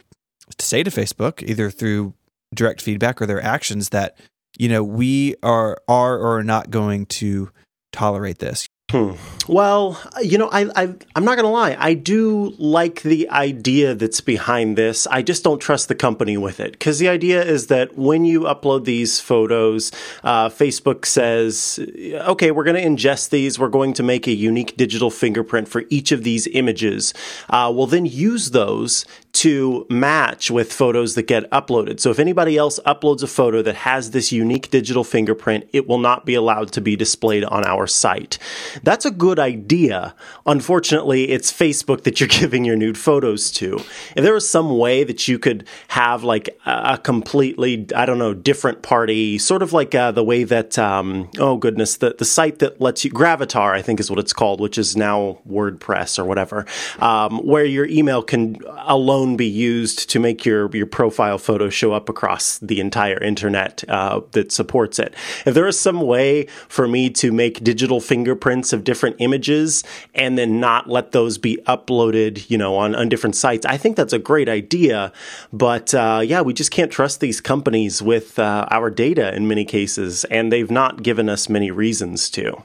to 0.57 0.65
say 0.65 0.83
to 0.83 0.91
Facebook 0.91 1.41
either 1.43 1.71
through 1.71 2.13
direct 2.53 2.81
feedback 2.81 3.21
or 3.21 3.25
their 3.25 3.41
actions 3.41 3.89
that 3.89 4.17
you 4.57 4.69
know 4.69 4.83
we 4.83 5.35
are 5.41 5.77
are 5.87 6.17
or 6.17 6.37
are 6.37 6.43
not 6.43 6.69
going 6.69 7.05
to 7.07 7.49
tolerate 7.91 8.39
this. 8.39 8.64
Hmm. 8.91 9.13
Well, 9.47 9.99
you 10.21 10.37
know, 10.37 10.47
I, 10.51 10.69
I 10.75 10.93
I'm 11.15 11.25
not 11.25 11.37
gonna 11.37 11.49
lie. 11.49 11.75
I 11.79 11.95
do 11.95 12.53
like 12.59 13.01
the 13.01 13.27
idea 13.31 13.95
that's 13.95 14.21
behind 14.21 14.77
this. 14.77 15.07
I 15.07 15.23
just 15.23 15.43
don't 15.43 15.59
trust 15.59 15.87
the 15.87 15.95
company 15.95 16.37
with 16.37 16.59
it 16.59 16.73
because 16.73 16.99
the 16.99 17.09
idea 17.09 17.43
is 17.43 17.65
that 17.67 17.97
when 17.97 18.25
you 18.25 18.41
upload 18.41 18.85
these 18.85 19.19
photos, 19.19 19.91
uh, 20.23 20.49
Facebook 20.49 21.05
says, 21.05 21.79
"Okay, 21.79 22.51
we're 22.51 22.63
going 22.63 22.75
to 22.75 22.87
ingest 22.87 23.31
these. 23.31 23.57
We're 23.57 23.69
going 23.69 23.93
to 23.93 24.03
make 24.03 24.27
a 24.27 24.33
unique 24.33 24.77
digital 24.77 25.09
fingerprint 25.09 25.67
for 25.67 25.85
each 25.89 26.11
of 26.11 26.23
these 26.23 26.45
images. 26.47 27.11
Uh, 27.49 27.71
we'll 27.75 27.87
then 27.87 28.05
use 28.05 28.51
those 28.51 29.03
to 29.35 29.85
match 29.89 30.49
with 30.49 30.71
photos 30.71 31.15
that 31.15 31.23
get 31.23 31.49
uploaded. 31.51 31.99
So 31.99 32.09
if 32.11 32.19
anybody 32.19 32.57
else 32.57 32.79
uploads 32.85 33.23
a 33.23 33.27
photo 33.27 33.61
that 33.61 33.75
has 33.75 34.11
this 34.11 34.31
unique 34.31 34.69
digital 34.69 35.03
fingerprint, 35.03 35.67
it 35.73 35.87
will 35.87 35.97
not 35.97 36.25
be 36.25 36.35
allowed 36.35 36.71
to 36.73 36.81
be 36.81 36.95
displayed 36.95 37.43
on 37.45 37.65
our 37.65 37.87
site." 37.87 38.37
That's 38.83 39.05
a 39.05 39.11
good 39.11 39.39
idea. 39.39 40.15
Unfortunately, 40.45 41.29
it's 41.29 41.51
Facebook 41.51 42.03
that 42.03 42.19
you're 42.19 42.29
giving 42.41 42.65
your 42.65 42.75
nude 42.75 42.97
photos 42.97 43.51
to. 43.53 43.75
If 44.15 44.23
there 44.23 44.33
was 44.33 44.47
some 44.47 44.77
way 44.77 45.03
that 45.03 45.27
you 45.27 45.39
could 45.39 45.67
have 45.89 46.23
like 46.23 46.49
a 46.65 46.97
completely, 46.97 47.87
I 47.95 48.05
don't 48.05 48.19
know, 48.19 48.33
different 48.33 48.81
party, 48.81 49.37
sort 49.37 49.61
of 49.61 49.73
like 49.73 49.95
uh, 49.95 50.11
the 50.11 50.23
way 50.23 50.43
that, 50.43 50.77
um, 50.77 51.29
oh 51.39 51.57
goodness, 51.57 51.97
the, 51.97 52.15
the 52.17 52.25
site 52.25 52.59
that 52.59 52.79
lets 52.79 53.03
you, 53.03 53.11
Gravatar, 53.11 53.73
I 53.73 53.81
think 53.81 53.99
is 53.99 54.09
what 54.09 54.19
it's 54.19 54.33
called, 54.33 54.59
which 54.59 54.77
is 54.77 54.95
now 54.95 55.39
WordPress 55.49 56.19
or 56.19 56.25
whatever, 56.25 56.65
um, 56.99 57.39
where 57.39 57.65
your 57.65 57.85
email 57.87 58.21
can 58.21 58.57
alone 58.79 59.24
be 59.33 59.47
used 59.47 60.09
to 60.11 60.19
make 60.19 60.45
your 60.45 60.69
your 60.75 60.85
profile 60.85 61.37
photo 61.37 61.69
show 61.69 61.93
up 61.93 62.09
across 62.09 62.59
the 62.59 62.79
entire 62.79 63.17
internet 63.17 63.83
uh, 63.89 64.21
that 64.31 64.51
supports 64.51 64.99
it. 64.99 65.15
If 65.45 65.53
there 65.55 65.67
is 65.67 65.79
some 65.79 66.01
way 66.01 66.45
for 66.67 66.87
me 66.87 67.09
to 67.11 67.31
make 67.31 67.63
digital 67.63 67.99
fingerprints 67.99 68.73
of 68.73 68.83
different 68.83 69.15
images 69.19 69.83
and 70.13 70.37
then 70.37 70.59
not 70.59 70.87
let 70.89 71.11
those 71.11 71.37
be 71.37 71.57
uploaded, 71.65 72.49
you 72.49 72.57
know, 72.57 72.75
on 72.75 72.93
on 72.93 73.09
different 73.09 73.35
sites, 73.35 73.65
I 73.65 73.77
think 73.77 73.95
that's 73.95 74.13
a 74.13 74.19
great 74.19 74.47
idea. 74.47 75.11
But 75.51 75.93
uh, 75.93 76.21
yeah, 76.23 76.41
we 76.41 76.53
just 76.53 76.71
can't 76.71 76.91
trust 76.91 77.19
these 77.19 77.41
companies 77.41 78.01
with 78.01 78.37
uh, 78.37 78.67
our 78.69 78.91
data 78.91 79.33
in 79.35 79.47
many 79.47 79.65
cases, 79.65 80.25
and 80.25 80.51
they've 80.51 80.71
not 80.71 81.01
given 81.01 81.29
us 81.29 81.49
many 81.49 81.71
reasons 81.71 82.29
to. 82.31 82.61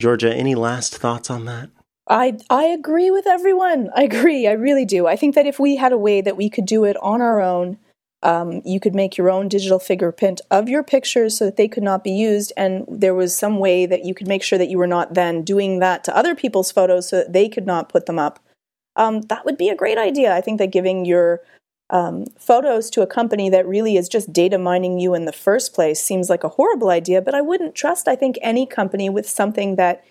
Georgia, 0.00 0.32
any 0.32 0.54
last 0.54 0.96
thoughts 0.98 1.30
on 1.30 1.44
that? 1.46 1.70
I 2.08 2.38
I 2.48 2.64
agree 2.64 3.10
with 3.10 3.26
everyone. 3.26 3.90
I 3.94 4.02
agree. 4.04 4.46
I 4.46 4.52
really 4.52 4.84
do. 4.84 5.06
I 5.06 5.16
think 5.16 5.34
that 5.34 5.46
if 5.46 5.58
we 5.58 5.76
had 5.76 5.92
a 5.92 5.98
way 5.98 6.20
that 6.20 6.36
we 6.36 6.48
could 6.48 6.66
do 6.66 6.84
it 6.84 6.96
on 7.02 7.20
our 7.20 7.40
own, 7.40 7.78
um, 8.22 8.62
you 8.64 8.80
could 8.80 8.94
make 8.94 9.16
your 9.16 9.30
own 9.30 9.48
digital 9.48 9.78
fingerprint 9.78 10.40
of 10.50 10.68
your 10.68 10.82
pictures 10.82 11.36
so 11.36 11.44
that 11.44 11.56
they 11.56 11.68
could 11.68 11.82
not 11.82 12.02
be 12.02 12.10
used, 12.10 12.52
and 12.56 12.84
there 12.88 13.14
was 13.14 13.36
some 13.36 13.58
way 13.58 13.86
that 13.86 14.04
you 14.04 14.14
could 14.14 14.26
make 14.26 14.42
sure 14.42 14.58
that 14.58 14.70
you 14.70 14.78
were 14.78 14.86
not 14.86 15.14
then 15.14 15.42
doing 15.42 15.78
that 15.80 16.02
to 16.04 16.16
other 16.16 16.34
people's 16.34 16.72
photos 16.72 17.08
so 17.08 17.16
that 17.16 17.32
they 17.32 17.48
could 17.48 17.66
not 17.66 17.88
put 17.88 18.06
them 18.06 18.18
up. 18.18 18.40
Um, 18.96 19.20
that 19.22 19.44
would 19.44 19.56
be 19.56 19.68
a 19.68 19.76
great 19.76 19.98
idea. 19.98 20.34
I 20.34 20.40
think 20.40 20.58
that 20.58 20.72
giving 20.72 21.04
your 21.04 21.42
um, 21.90 22.24
photos 22.38 22.90
to 22.90 23.02
a 23.02 23.06
company 23.06 23.48
that 23.50 23.68
really 23.68 23.96
is 23.96 24.08
just 24.08 24.32
data 24.32 24.58
mining 24.58 24.98
you 24.98 25.14
in 25.14 25.24
the 25.24 25.32
first 25.32 25.72
place 25.72 26.02
seems 26.02 26.28
like 26.28 26.42
a 26.42 26.48
horrible 26.48 26.90
idea, 26.90 27.22
but 27.22 27.34
I 27.34 27.40
wouldn't 27.40 27.74
trust, 27.76 28.08
I 28.08 28.16
think, 28.16 28.36
any 28.42 28.66
company 28.66 29.08
with 29.08 29.28
something 29.28 29.76
that 29.76 30.02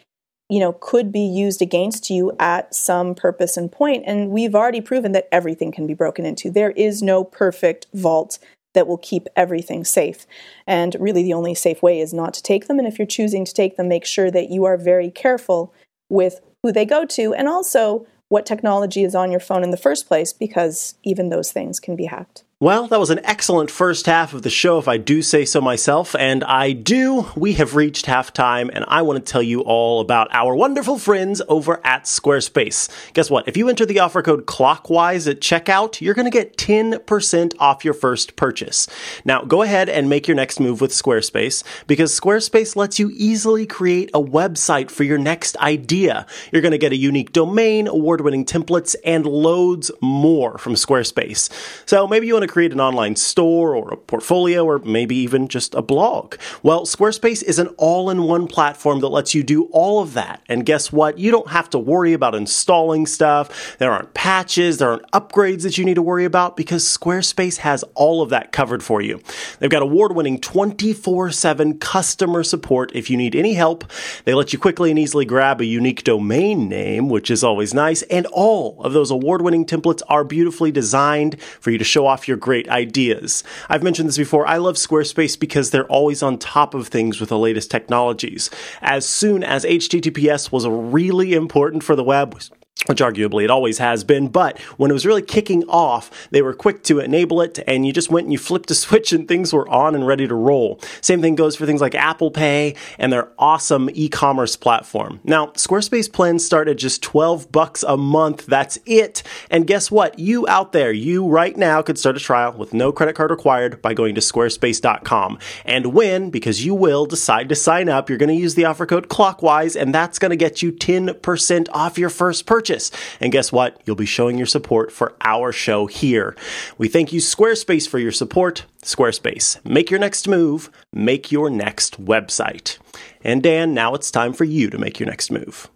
you 0.49 0.59
know 0.59 0.73
could 0.73 1.11
be 1.11 1.21
used 1.21 1.61
against 1.61 2.09
you 2.09 2.31
at 2.39 2.73
some 2.73 3.15
purpose 3.15 3.57
and 3.57 3.71
point 3.71 4.03
and 4.05 4.29
we've 4.29 4.55
already 4.55 4.81
proven 4.81 5.11
that 5.11 5.27
everything 5.31 5.71
can 5.71 5.85
be 5.85 5.93
broken 5.93 6.25
into 6.25 6.49
there 6.49 6.71
is 6.71 7.01
no 7.01 7.23
perfect 7.23 7.87
vault 7.93 8.39
that 8.73 8.87
will 8.87 8.97
keep 8.97 9.27
everything 9.35 9.83
safe 9.83 10.25
and 10.67 10.95
really 10.99 11.23
the 11.23 11.33
only 11.33 11.55
safe 11.55 11.81
way 11.81 11.99
is 11.99 12.13
not 12.13 12.33
to 12.33 12.43
take 12.43 12.67
them 12.67 12.79
and 12.79 12.87
if 12.87 12.97
you're 12.97 13.07
choosing 13.07 13.43
to 13.43 13.53
take 13.53 13.75
them 13.75 13.87
make 13.87 14.05
sure 14.05 14.29
that 14.31 14.49
you 14.49 14.65
are 14.65 14.77
very 14.77 15.09
careful 15.09 15.73
with 16.09 16.41
who 16.63 16.71
they 16.71 16.85
go 16.85 17.05
to 17.05 17.33
and 17.33 17.47
also 17.47 18.05
what 18.29 18.45
technology 18.45 19.03
is 19.03 19.15
on 19.15 19.31
your 19.31 19.39
phone 19.39 19.63
in 19.63 19.71
the 19.71 19.77
first 19.77 20.07
place 20.07 20.33
because 20.33 20.95
even 21.03 21.29
those 21.29 21.51
things 21.51 21.79
can 21.79 21.95
be 21.95 22.05
hacked. 22.05 22.43
Well, 22.59 22.87
that 22.87 22.99
was 22.99 23.11
an 23.11 23.23
excellent 23.23 23.69
first 23.69 24.07
half 24.07 24.33
of 24.33 24.41
the 24.41 24.49
show, 24.49 24.79
if 24.79 24.87
I 24.87 24.97
do 24.97 25.21
say 25.21 25.45
so 25.45 25.61
myself, 25.61 26.15
and 26.15 26.43
I 26.43 26.71
do. 26.71 27.27
We 27.35 27.53
have 27.53 27.75
reached 27.75 28.07
halftime, 28.07 28.71
and 28.73 28.83
I 28.87 29.03
want 29.03 29.23
to 29.23 29.31
tell 29.31 29.43
you 29.43 29.61
all 29.61 30.01
about 30.01 30.27
our 30.31 30.55
wonderful 30.55 30.97
friends 30.97 31.39
over 31.47 31.79
at 31.85 32.05
Squarespace. 32.05 32.89
Guess 33.13 33.29
what? 33.29 33.47
If 33.47 33.57
you 33.57 33.69
enter 33.69 33.85
the 33.85 33.99
offer 33.99 34.23
code 34.23 34.47
clockwise 34.47 35.27
at 35.27 35.39
checkout, 35.39 36.01
you're 36.01 36.15
going 36.15 36.25
to 36.25 36.31
get 36.31 36.57
10% 36.57 37.53
off 37.59 37.85
your 37.85 37.93
first 37.93 38.35
purchase. 38.35 38.87
Now, 39.23 39.43
go 39.43 39.61
ahead 39.61 39.87
and 39.87 40.09
make 40.09 40.27
your 40.27 40.33
next 40.33 40.59
move 40.59 40.81
with 40.81 40.89
Squarespace 40.89 41.63
because 41.85 42.19
Squarespace 42.19 42.75
lets 42.75 42.97
you 42.97 43.11
easily 43.13 43.67
create 43.67 44.09
a 44.15 44.19
website 44.19 44.89
for 44.89 45.03
your 45.03 45.19
next 45.19 45.57
idea. 45.57 46.25
You're 46.51 46.63
going 46.63 46.71
to 46.71 46.79
get 46.79 46.91
a 46.91 46.97
unique 46.97 47.33
domain, 47.33 47.87
award 47.87 48.21
winning 48.21 48.45
templates, 48.45 48.95
and 49.05 49.27
loads 49.27 49.91
more 50.01 50.57
from 50.57 50.73
Squarespace. 50.73 51.51
So 51.87 52.07
maybe 52.07 52.25
you 52.25 52.33
want 52.33 52.41
to 52.41 52.46
to 52.47 52.53
create 52.53 52.71
an 52.71 52.79
online 52.79 53.15
store 53.15 53.75
or 53.75 53.93
a 53.93 53.97
portfolio 53.97 54.65
or 54.65 54.79
maybe 54.79 55.15
even 55.15 55.47
just 55.47 55.75
a 55.75 55.81
blog? 55.81 56.35
Well, 56.63 56.85
Squarespace 56.85 57.43
is 57.43 57.59
an 57.59 57.67
all 57.77 58.09
in 58.09 58.23
one 58.23 58.47
platform 58.47 58.99
that 59.01 59.09
lets 59.09 59.35
you 59.35 59.43
do 59.43 59.65
all 59.65 60.01
of 60.01 60.13
that. 60.13 60.41
And 60.47 60.65
guess 60.65 60.91
what? 60.91 61.17
You 61.17 61.31
don't 61.31 61.49
have 61.49 61.69
to 61.71 61.79
worry 61.79 62.13
about 62.13 62.35
installing 62.35 63.05
stuff. 63.05 63.77
There 63.77 63.91
aren't 63.91 64.13
patches, 64.13 64.77
there 64.77 64.89
aren't 64.89 65.11
upgrades 65.11 65.63
that 65.63 65.77
you 65.77 65.85
need 65.85 65.95
to 65.95 66.01
worry 66.01 66.25
about 66.25 66.57
because 66.57 66.83
Squarespace 66.85 67.57
has 67.57 67.83
all 67.95 68.21
of 68.21 68.29
that 68.29 68.51
covered 68.51 68.83
for 68.83 69.01
you. 69.01 69.21
They've 69.59 69.69
got 69.69 69.81
award 69.81 70.15
winning 70.15 70.39
24 70.39 71.31
7 71.31 71.79
customer 71.79 72.43
support 72.43 72.91
if 72.95 73.09
you 73.09 73.17
need 73.17 73.35
any 73.35 73.53
help. 73.53 73.83
They 74.25 74.33
let 74.33 74.53
you 74.53 74.59
quickly 74.59 74.89
and 74.89 74.99
easily 74.99 75.25
grab 75.25 75.61
a 75.61 75.65
unique 75.65 76.03
domain 76.03 76.69
name, 76.69 77.09
which 77.09 77.29
is 77.29 77.43
always 77.43 77.73
nice. 77.73 78.01
And 78.03 78.25
all 78.27 78.81
of 78.83 78.93
those 78.93 79.11
award 79.11 79.41
winning 79.41 79.65
templates 79.65 80.01
are 80.07 80.23
beautifully 80.23 80.71
designed 80.71 81.41
for 81.41 81.71
you 81.71 81.77
to 81.77 81.83
show 81.83 82.05
off 82.05 82.27
your 82.27 82.36
great 82.37 82.69
ideas. 82.69 83.43
I've 83.69 83.83
mentioned 83.83 84.07
this 84.07 84.17
before. 84.17 84.47
I 84.47 84.57
love 84.57 84.75
Squarespace 84.75 85.37
because 85.39 85.71
they're 85.71 85.87
always 85.87 86.23
on 86.23 86.37
top 86.37 86.73
of 86.73 86.87
things 86.87 87.19
with 87.19 87.29
the 87.29 87.37
latest 87.37 87.69
technologies. 87.69 88.49
As 88.81 89.07
soon 89.07 89.43
as 89.43 89.65
HTTPS 89.65 90.51
was 90.51 90.67
really 90.67 91.33
important 91.33 91.83
for 91.83 91.95
the 91.95 92.03
web, 92.03 92.39
which 92.85 93.01
arguably 93.01 93.43
it 93.43 93.49
always 93.49 93.79
has 93.79 94.03
been. 94.03 94.27
But 94.27 94.59
when 94.77 94.91
it 94.91 94.93
was 94.93 95.05
really 95.05 95.21
kicking 95.21 95.63
off, 95.65 96.11
they 96.31 96.41
were 96.41 96.53
quick 96.53 96.83
to 96.83 96.99
enable 96.99 97.41
it, 97.41 97.59
and 97.67 97.85
you 97.85 97.91
just 97.91 98.09
went 98.09 98.25
and 98.25 98.31
you 98.31 98.39
flipped 98.39 98.71
a 98.71 98.75
switch, 98.87 99.11
and 99.11 99.27
things 99.27 99.51
were 99.51 99.67
on 99.67 99.95
and 99.95 100.05
ready 100.05 100.27
to 100.27 100.35
roll. 100.35 100.79
Same 101.01 101.21
thing 101.21 101.35
goes 101.35 101.55
for 101.55 101.65
things 101.65 101.81
like 101.81 101.95
Apple 101.95 102.31
Pay 102.31 102.75
and 102.97 103.11
their 103.11 103.29
awesome 103.37 103.89
e-commerce 103.93 104.55
platform. 104.55 105.19
Now, 105.23 105.47
Squarespace 105.47 106.11
plans 106.11 106.45
start 106.45 106.67
at 106.67 106.77
just 106.77 107.01
12 107.01 107.51
bucks 107.51 107.83
a 107.83 107.97
month. 107.97 108.45
That's 108.45 108.77
it. 108.85 109.23
And 109.49 109.67
guess 109.67 109.91
what? 109.91 110.19
You 110.19 110.47
out 110.47 110.71
there, 110.71 110.91
you 110.91 111.27
right 111.27 111.57
now 111.57 111.81
could 111.81 111.97
start 111.97 112.15
a 112.15 112.19
trial 112.19 112.53
with 112.53 112.73
no 112.73 112.91
credit 112.91 113.15
card 113.15 113.31
required 113.31 113.81
by 113.81 113.93
going 113.93 114.15
to 114.15 114.21
squarespace.com. 114.21 115.39
And 115.65 115.87
when, 115.87 116.29
because 116.29 116.63
you 116.63 116.75
will 116.75 117.05
decide 117.05 117.49
to 117.49 117.55
sign 117.55 117.89
up, 117.89 118.09
you're 118.09 118.17
going 118.17 118.29
to 118.29 118.35
use 118.35 118.55
the 118.55 118.65
offer 118.65 118.85
code 118.85 119.09
clockwise, 119.09 119.75
and 119.75 119.93
that's 119.93 120.19
going 120.19 120.29
to 120.29 120.35
get 120.35 120.61
you 120.61 120.71
10% 120.71 121.67
off 121.71 121.97
your 121.97 122.09
first 122.09 122.45
purchase 122.45 122.66
purchase. 122.67 122.91
And 123.21 123.31
guess 123.31 123.51
what? 123.51 123.81
You'll 123.85 123.95
be 123.95 124.05
showing 124.05 124.37
your 124.37 124.47
support 124.47 124.91
for 124.91 125.15
our 125.21 125.51
show 125.51 125.85
here. 125.85 126.35
We 126.77 126.87
thank 126.87 127.13
you, 127.13 127.19
Squarespace, 127.21 127.87
for 127.87 127.99
your 127.99 128.11
support. 128.11 128.65
Squarespace, 128.81 129.63
make 129.65 129.89
your 129.89 129.99
next 129.99 130.27
move, 130.27 130.69
make 130.93 131.31
your 131.31 131.49
next 131.49 132.03
website. 132.03 132.77
And 133.23 133.41
Dan, 133.41 133.73
now 133.73 133.93
it's 133.93 134.11
time 134.11 134.33
for 134.33 134.43
you 134.43 134.69
to 134.69 134.77
make 134.77 134.99
your 134.99 135.07
next 135.07 135.31
move. 135.31 135.69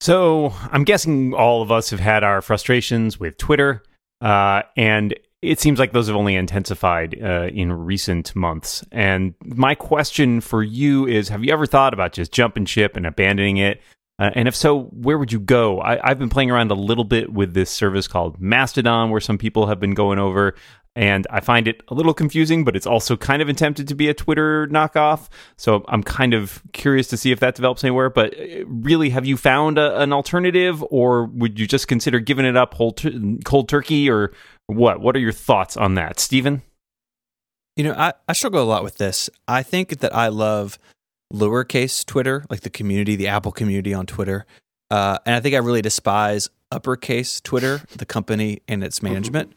So 0.00 0.54
I'm 0.70 0.84
guessing 0.84 1.34
all 1.34 1.60
of 1.60 1.70
us 1.70 1.90
have 1.90 2.00
had 2.00 2.24
our 2.24 2.40
frustrations 2.40 3.18
with 3.18 3.36
Twitter, 3.36 3.82
uh, 4.20 4.62
and 4.76 5.14
it 5.42 5.60
seems 5.60 5.78
like 5.78 5.92
those 5.92 6.08
have 6.08 6.16
only 6.16 6.34
intensified 6.34 7.20
uh, 7.22 7.48
in 7.52 7.72
recent 7.72 8.34
months. 8.34 8.84
And 8.90 9.34
my 9.44 9.74
question 9.74 10.40
for 10.40 10.62
you 10.62 11.06
is 11.06 11.28
Have 11.28 11.44
you 11.44 11.52
ever 11.52 11.66
thought 11.66 11.94
about 11.94 12.12
just 12.12 12.32
jumping 12.32 12.66
ship 12.66 12.96
and 12.96 13.06
abandoning 13.06 13.56
it? 13.56 13.80
Uh, 14.18 14.30
and 14.34 14.48
if 14.48 14.56
so, 14.56 14.84
where 14.84 15.16
would 15.16 15.32
you 15.32 15.38
go? 15.38 15.80
I, 15.80 16.00
have 16.08 16.18
been 16.18 16.28
playing 16.28 16.50
around 16.50 16.72
a 16.72 16.74
little 16.74 17.04
bit 17.04 17.32
with 17.32 17.54
this 17.54 17.70
service 17.70 18.08
called 18.08 18.40
Mastodon, 18.40 19.10
where 19.10 19.20
some 19.20 19.38
people 19.38 19.68
have 19.68 19.78
been 19.78 19.94
going 19.94 20.18
over, 20.18 20.54
and 20.96 21.24
I 21.30 21.38
find 21.38 21.68
it 21.68 21.84
a 21.86 21.94
little 21.94 22.12
confusing, 22.12 22.64
but 22.64 22.74
it's 22.74 22.86
also 22.86 23.16
kind 23.16 23.40
of 23.40 23.48
attempted 23.48 23.86
to 23.86 23.94
be 23.94 24.08
a 24.08 24.14
Twitter 24.14 24.66
knockoff. 24.66 25.28
So 25.56 25.84
I'm 25.86 26.02
kind 26.02 26.34
of 26.34 26.60
curious 26.72 27.06
to 27.08 27.16
see 27.16 27.30
if 27.30 27.38
that 27.38 27.54
develops 27.54 27.84
anywhere. 27.84 28.10
But 28.10 28.34
uh, 28.36 28.66
really, 28.66 29.10
have 29.10 29.24
you 29.24 29.36
found 29.36 29.78
a, 29.78 30.00
an 30.00 30.12
alternative, 30.12 30.84
or 30.90 31.26
would 31.26 31.60
you 31.60 31.68
just 31.68 31.86
consider 31.86 32.18
giving 32.18 32.44
it 32.44 32.56
up 32.56 32.74
whole 32.74 32.90
t- 32.90 33.38
cold 33.44 33.68
turkey, 33.68 34.10
or 34.10 34.32
what? 34.66 35.00
What 35.00 35.14
are 35.14 35.20
your 35.20 35.30
thoughts 35.30 35.76
on 35.76 35.94
that, 35.94 36.18
Stephen? 36.18 36.62
You 37.76 37.84
know, 37.84 37.94
I, 37.96 38.14
I 38.26 38.32
struggle 38.32 38.60
a 38.60 38.64
lot 38.64 38.82
with 38.82 38.96
this. 38.96 39.30
I 39.46 39.62
think 39.62 40.00
that 40.00 40.12
I 40.12 40.26
love 40.26 40.80
lowercase 41.32 42.04
Twitter, 42.04 42.44
like 42.50 42.60
the 42.60 42.70
community, 42.70 43.16
the 43.16 43.28
Apple 43.28 43.52
community 43.52 43.94
on 43.94 44.06
Twitter. 44.06 44.46
Uh, 44.90 45.18
and 45.26 45.34
I 45.34 45.40
think 45.40 45.54
I 45.54 45.58
really 45.58 45.82
despise 45.82 46.48
uppercase 46.70 47.40
Twitter, 47.40 47.82
the 47.96 48.06
company 48.06 48.60
and 48.68 48.82
its 48.82 49.02
management. 49.02 49.52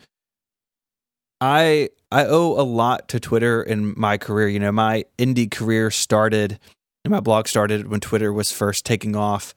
I 1.40 1.90
I 2.12 2.26
owe 2.26 2.60
a 2.60 2.64
lot 2.64 3.08
to 3.10 3.20
Twitter 3.20 3.64
in 3.64 3.98
my 3.98 4.18
career. 4.18 4.48
You 4.48 4.60
know, 4.60 4.72
my 4.72 5.06
indie 5.18 5.50
career 5.50 5.90
started 5.90 6.60
and 7.04 7.12
my 7.12 7.20
blog 7.20 7.48
started 7.48 7.88
when 7.88 8.00
Twitter 8.00 8.32
was 8.32 8.52
first 8.52 8.86
taking 8.86 9.16
off. 9.16 9.56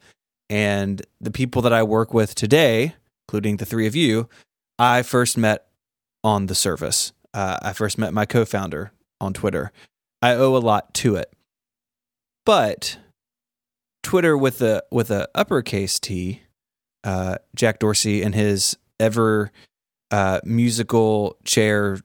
And 0.49 1.01
the 1.19 1.31
people 1.31 1.61
that 1.63 1.73
I 1.73 1.83
work 1.83 2.13
with 2.13 2.35
today, 2.35 2.95
including 3.27 3.57
the 3.57 3.65
three 3.65 3.87
of 3.87 3.95
you, 3.95 4.29
I 4.79 5.03
first 5.03 5.37
met 5.37 5.67
on 6.23 6.47
the 6.47 6.55
service. 6.55 7.13
Uh, 7.33 7.57
I 7.61 7.73
first 7.73 7.97
met 7.97 8.13
my 8.13 8.25
co 8.25 8.45
founder 8.45 8.91
on 9.21 9.33
Twitter. 9.33 9.71
I 10.21 10.33
owe 10.33 10.55
a 10.55 10.59
lot 10.59 10.93
to 10.95 11.15
it. 11.15 11.31
But 12.45 12.97
Twitter 14.03 14.37
with 14.37 14.61
a 14.61 14.83
with 14.91 15.09
a 15.11 15.27
uppercase 15.33 15.99
T, 15.99 16.41
uh, 17.03 17.37
Jack 17.55 17.79
Dorsey 17.79 18.21
and 18.21 18.35
his 18.35 18.77
ever 18.99 19.51
uh, 20.11 20.39
musical 20.43 21.37
chair 21.43 21.99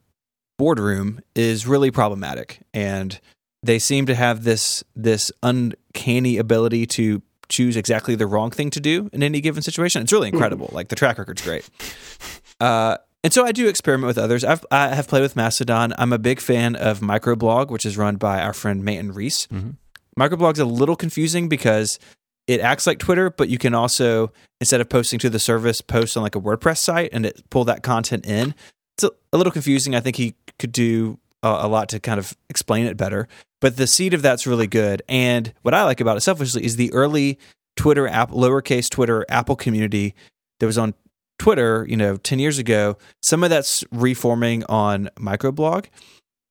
boardroom 0.58 1.20
is 1.34 1.66
really 1.66 1.90
problematic, 1.90 2.60
and 2.72 3.20
they 3.62 3.78
seem 3.78 4.06
to 4.06 4.14
have 4.14 4.44
this 4.44 4.82
this 4.96 5.30
uncanny 5.42 6.38
ability 6.38 6.86
to 6.86 7.22
choose 7.50 7.76
exactly 7.76 8.14
the 8.14 8.26
wrong 8.26 8.50
thing 8.50 8.70
to 8.70 8.80
do 8.80 9.10
in 9.12 9.22
any 9.22 9.40
given 9.40 9.62
situation. 9.62 10.02
It's 10.02 10.12
really 10.12 10.28
incredible. 10.28 10.70
like 10.72 10.88
the 10.88 10.96
track 10.96 11.18
record's 11.18 11.42
great. 11.42 11.68
Uh, 12.60 12.96
and 13.24 13.32
so 13.32 13.44
I 13.44 13.52
do 13.52 13.68
experiment 13.68 14.06
with 14.06 14.18
others. 14.18 14.44
I've, 14.44 14.64
I 14.70 14.94
have 14.94 15.08
played 15.08 15.22
with 15.22 15.34
Mastodon. 15.34 15.92
I'm 15.98 16.12
a 16.12 16.18
big 16.18 16.40
fan 16.40 16.76
of 16.76 17.00
Microblog, 17.00 17.70
which 17.70 17.84
is 17.84 17.96
run 17.98 18.16
by 18.16 18.40
our 18.40 18.52
friend 18.52 18.84
Manton 18.84 19.12
Reece. 19.12 19.46
Mm-hmm. 19.48 19.70
Microblog's 20.18 20.58
a 20.58 20.64
little 20.64 20.96
confusing 20.96 21.48
because 21.48 21.98
it 22.46 22.60
acts 22.60 22.86
like 22.86 22.98
Twitter, 22.98 23.30
but 23.30 23.48
you 23.48 23.58
can 23.58 23.74
also 23.74 24.32
instead 24.60 24.80
of 24.80 24.88
posting 24.88 25.18
to 25.20 25.30
the 25.30 25.38
service, 25.38 25.80
post 25.80 26.16
on 26.16 26.22
like 26.22 26.34
a 26.34 26.40
WordPress 26.40 26.78
site 26.78 27.10
and 27.12 27.24
it 27.26 27.42
pull 27.50 27.64
that 27.64 27.82
content 27.82 28.26
in. 28.26 28.54
It's 28.96 29.04
a, 29.04 29.10
a 29.32 29.38
little 29.38 29.52
confusing. 29.52 29.94
I 29.94 30.00
think 30.00 30.16
he 30.16 30.34
could 30.58 30.72
do 30.72 31.18
a, 31.42 31.48
a 31.62 31.68
lot 31.68 31.88
to 31.90 32.00
kind 32.00 32.18
of 32.18 32.36
explain 32.48 32.86
it 32.86 32.96
better. 32.96 33.28
But 33.60 33.76
the 33.76 33.86
seed 33.86 34.14
of 34.14 34.22
that's 34.22 34.46
really 34.46 34.66
good. 34.66 35.02
And 35.08 35.52
what 35.62 35.74
I 35.74 35.84
like 35.84 36.00
about 36.00 36.16
it 36.16 36.20
selfishly 36.20 36.64
is 36.64 36.76
the 36.76 36.92
early 36.92 37.38
Twitter 37.76 38.08
app, 38.08 38.30
lowercase 38.30 38.88
Twitter 38.90 39.24
Apple 39.28 39.56
community 39.56 40.14
that 40.58 40.66
was 40.66 40.78
on 40.78 40.94
Twitter, 41.38 41.86
you 41.88 41.96
know, 41.96 42.16
10 42.16 42.38
years 42.38 42.58
ago. 42.58 42.96
Some 43.22 43.42
of 43.42 43.50
that's 43.50 43.84
reforming 43.92 44.64
on 44.64 45.08
microblog. 45.18 45.86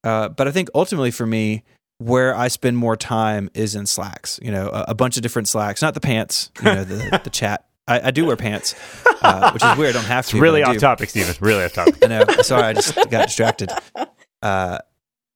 Uh, 0.03 0.29
but 0.29 0.47
I 0.47 0.51
think 0.51 0.69
ultimately 0.73 1.11
for 1.11 1.25
me, 1.25 1.63
where 1.99 2.35
I 2.35 2.47
spend 2.47 2.77
more 2.77 2.95
time 2.97 3.49
is 3.53 3.75
in 3.75 3.85
slacks, 3.85 4.39
you 4.41 4.51
know, 4.51 4.69
a, 4.69 4.85
a 4.89 4.95
bunch 4.95 5.17
of 5.17 5.23
different 5.23 5.47
slacks, 5.47 5.81
not 5.81 5.93
the 5.93 5.99
pants, 5.99 6.49
you 6.59 6.65
know, 6.65 6.83
the, 6.83 7.21
the 7.23 7.29
chat. 7.29 7.65
I, 7.87 8.07
I, 8.07 8.11
do 8.11 8.25
wear 8.25 8.35
pants, 8.35 8.75
uh, 9.21 9.51
which 9.51 9.63
is 9.63 9.77
weird. 9.77 9.95
I 9.95 9.99
don't 9.99 10.07
have 10.07 10.27
to. 10.27 10.37
It's 10.37 10.41
really 10.41 10.61
off 10.61 10.77
topic, 10.77 11.09
Stephen. 11.09 11.35
Really 11.39 11.65
off 11.65 11.73
topic. 11.73 11.97
I 12.03 12.07
know. 12.07 12.23
Sorry, 12.43 12.63
I 12.63 12.73
just 12.73 12.95
got 12.95 13.27
distracted. 13.27 13.71
Uh, 14.41 14.77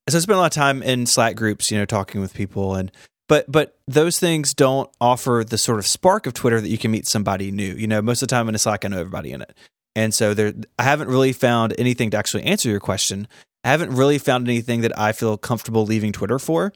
so 0.08 0.17
I 0.17 0.22
spend 0.22 0.38
a 0.38 0.39
lot 0.39 0.46
of 0.46 0.51
time 0.55 0.82
in 0.82 1.05
Slack 1.05 1.36
groups, 1.36 1.70
you 1.70 1.77
know, 1.77 1.84
talking 1.84 2.22
with 2.22 2.34
people 2.34 2.75
and 2.75 2.89
but 3.27 3.51
but 3.51 3.77
those 3.88 4.20
things 4.20 4.53
don't 4.53 4.89
offer 5.00 5.43
the 5.48 5.58
sort 5.58 5.79
of 5.79 5.88
spark 5.88 6.25
of 6.25 6.34
Twitter 6.34 6.60
that 6.60 6.70
you 6.70 6.77
can 6.77 6.91
meet 6.91 7.08
somebody 7.08 7.51
new. 7.51 7.74
You 7.74 7.88
know, 7.88 8.01
most 8.01 8.22
of 8.22 8.27
the 8.27 8.36
time 8.36 8.48
in 8.50 8.55
a 8.55 8.58
Slack 8.58 8.86
I 8.86 8.89
know 8.89 9.00
everybody 9.00 9.32
in 9.32 9.41
it. 9.41 9.53
And 9.96 10.13
so 10.13 10.34
there 10.34 10.53
I 10.77 10.84
haven't 10.84 11.08
really 11.08 11.34
found 11.34 11.74
anything 11.77 12.12
to 12.12 12.17
actually 12.17 12.43
answer 12.43 12.70
your 12.70 12.79
question. 12.79 13.27
I 13.63 13.72
haven't 13.72 13.91
really 13.91 14.17
found 14.17 14.48
anything 14.48 14.82
that 14.82 14.98
I 14.98 15.12
feel 15.12 15.38
comfortable 15.38 15.86
leaving 15.86 16.12
Twitter 16.12 16.39
for. 16.39 16.74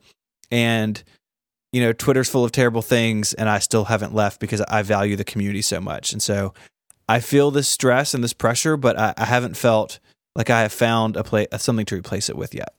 And 0.51 1.03
you 1.73 1.81
know, 1.81 1.91
Twitter's 1.93 2.29
full 2.29 2.45
of 2.45 2.51
terrible 2.51 2.81
things 2.81 3.33
and 3.33 3.49
I 3.49 3.59
still 3.59 3.85
haven't 3.85 4.13
left 4.13 4.39
because 4.39 4.61
I 4.61 4.81
value 4.81 5.15
the 5.15 5.25
community 5.25 5.61
so 5.61 5.81
much. 5.81 6.13
And 6.13 6.23
so 6.23 6.53
I 7.09 7.19
feel 7.19 7.51
this 7.51 7.67
stress 7.67 8.13
and 8.13 8.23
this 8.23 8.33
pressure, 8.33 8.77
but 8.77 8.97
I, 8.97 9.13
I 9.17 9.25
haven't 9.25 9.57
felt 9.57 9.99
like 10.35 10.49
I 10.49 10.61
have 10.61 10.71
found 10.71 11.17
a 11.17 11.23
play 11.23 11.47
something 11.57 11.85
to 11.87 11.95
replace 11.95 12.29
it 12.29 12.37
with 12.37 12.53
yet. 12.55 12.73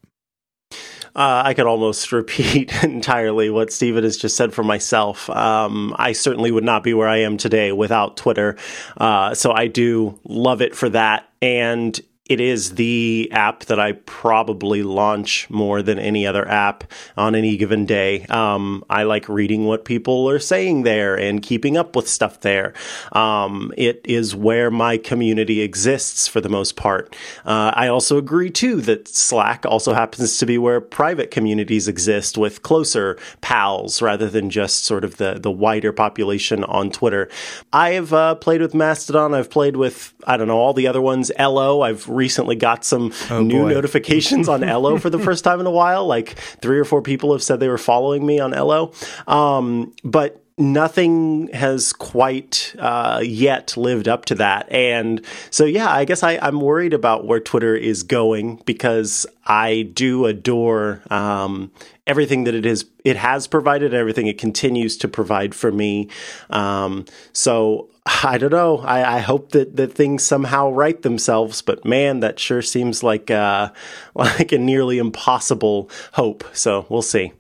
Uh, 1.15 1.43
I 1.45 1.55
could 1.55 1.67
almost 1.67 2.12
repeat 2.12 2.83
entirely 2.83 3.50
what 3.50 3.73
Stephen 3.73 4.05
has 4.05 4.17
just 4.17 4.37
said 4.37 4.55
for 4.55 4.62
myself. 4.62 5.29
Um, 5.31 5.95
I 5.99 6.12
certainly 6.12 6.50
would 6.50 6.65
not 6.65 6.83
be 6.83 6.95
where 6.95 7.09
I 7.09 7.19
am 7.19 7.37
today 7.37 7.73
without 7.73 8.17
Twitter. 8.17 8.57
Uh, 8.97 9.35
so 9.35 9.53
I 9.53 9.67
do 9.67 10.19
love 10.25 10.62
it 10.62 10.75
for 10.75 10.88
that. 10.91 11.29
And 11.43 11.99
it 12.28 12.40
is 12.40 12.75
the 12.75 13.28
app 13.32 13.64
that 13.64 13.80
I 13.80 13.92
probably 13.92 14.82
launch 14.82 15.49
more 15.49 15.82
than 15.82 15.99
any 15.99 16.26
other 16.26 16.47
app 16.47 16.85
on 17.16 17.35
any 17.35 17.56
given 17.56 17.87
day. 17.87 18.25
Um, 18.26 18.85
I 18.90 19.04
like 19.04 19.28
reading 19.28 19.64
what 19.64 19.85
people 19.85 20.28
are 20.28 20.38
saying 20.38 20.82
there 20.82 21.18
and 21.18 21.42
keeping 21.42 21.76
up 21.76 21.97
with 21.97 22.08
stuff 22.08 22.40
there. 22.40 22.75
Um, 23.12 23.73
it 23.76 24.00
is 24.04 24.37
where 24.37 24.70
my 24.70 24.99
community 24.99 25.62
exists 25.62 26.28
for 26.28 26.40
the 26.40 26.49
most 26.49 26.76
part. 26.76 27.16
Uh, 27.47 27.73
I 27.75 27.88
also 27.88 28.18
agree 28.18 28.50
too 28.50 28.80
that 28.82 29.08
Slack 29.08 29.64
also 29.64 29.94
happens 29.94 30.38
to 30.38 30.47
be 30.47 30.58
where 30.58 30.80
private 30.80 31.30
communities 31.30 31.88
exist 31.88 32.37
with 32.37 32.62
closer 32.62 33.18
pals 33.40 34.02
rather 34.02 34.28
than 34.28 34.50
just 34.50 34.85
sort 34.85 35.04
of 35.04 35.16
the 35.16 35.38
the 35.40 35.50
wider 35.50 35.92
population 35.92 36.64
on 36.64 36.90
Twitter. 36.90 37.28
I've 37.73 38.12
uh, 38.12 38.35
played 38.35 38.61
with 38.61 38.75
Mastodon. 38.75 39.35
I've 39.35 39.50
played 39.50 39.76
with 39.76 40.12
I 40.26 40.37
don't 40.37 40.49
know 40.49 40.58
all 40.58 40.75
the 40.75 40.87
other 40.87 41.00
ones. 41.00 41.32
Ello. 41.37 41.78
I've 41.82 42.08
recently 42.18 42.56
got 42.56 42.84
some 42.84 43.12
oh, 43.30 43.40
new 43.40 43.62
boy. 43.62 43.70
notifications 43.70 44.48
on 44.48 44.62
Ello 44.75 44.98
for 44.98 45.08
the 45.08 45.18
first 45.18 45.44
time 45.44 45.60
in 45.60 45.66
a 45.66 45.70
while. 45.70 46.06
Like 46.06 46.37
three 46.60 46.78
or 46.78 46.84
four 46.84 47.00
people 47.00 47.32
have 47.32 47.42
said 47.42 47.60
they 47.60 47.68
were 47.68 47.78
following 47.78 48.26
me 48.26 48.40
on 48.40 48.52
Ello. 48.52 48.92
Um, 49.26 49.94
but 50.04 50.44
nothing 50.59 51.49
has 51.53 51.93
quite 51.93 52.75
uh, 52.79 53.21
yet 53.23 53.77
lived 53.77 54.09
up 54.09 54.25
to 54.27 54.35
that. 54.37 54.71
And 54.71 55.25
so, 55.50 55.65
yeah, 55.65 55.91
I 55.91 56.05
guess 56.05 56.23
I, 56.23 56.33
am 56.47 56.61
worried 56.61 56.93
about 56.93 57.27
where 57.27 57.41
Twitter 57.41 57.77
is 57.77 58.03
going 58.03 58.62
because 58.67 59.27
I 59.47 59.83
do 59.95 60.27
adore 60.27 61.03
um, 61.11 61.71
everything 62.07 62.44
that 62.44 62.55
it 62.55 62.66
is 62.66 62.87
it 63.05 63.16
has 63.16 63.47
provided, 63.47 63.94
everything 63.94 64.27
it 64.27 64.38
continues 64.38 64.97
to 64.99 65.09
provide 65.09 65.55
for 65.55 65.73
me. 65.73 66.09
Um, 66.51 67.07
so 67.33 67.88
I 68.25 68.38
don't 68.38 68.53
know. 68.53 68.79
I, 68.79 69.16
I, 69.16 69.18
hope 69.21 69.53
that, 69.53 69.77
that 69.77 69.92
things 69.92 70.23
somehow 70.25 70.71
right 70.71 71.01
themselves, 71.01 71.62
but 71.62 71.85
man, 71.85 72.21
that 72.21 72.38
sure 72.38 72.62
seems 72.62 73.03
like 73.03 73.31
uh, 73.31 73.71
like 74.14 74.53
a 74.53 74.59
nearly 74.59 74.99
impossible 74.99 75.90
hope. 76.12 76.44
So 76.53 76.87
we'll 76.88 77.03
see. 77.03 77.33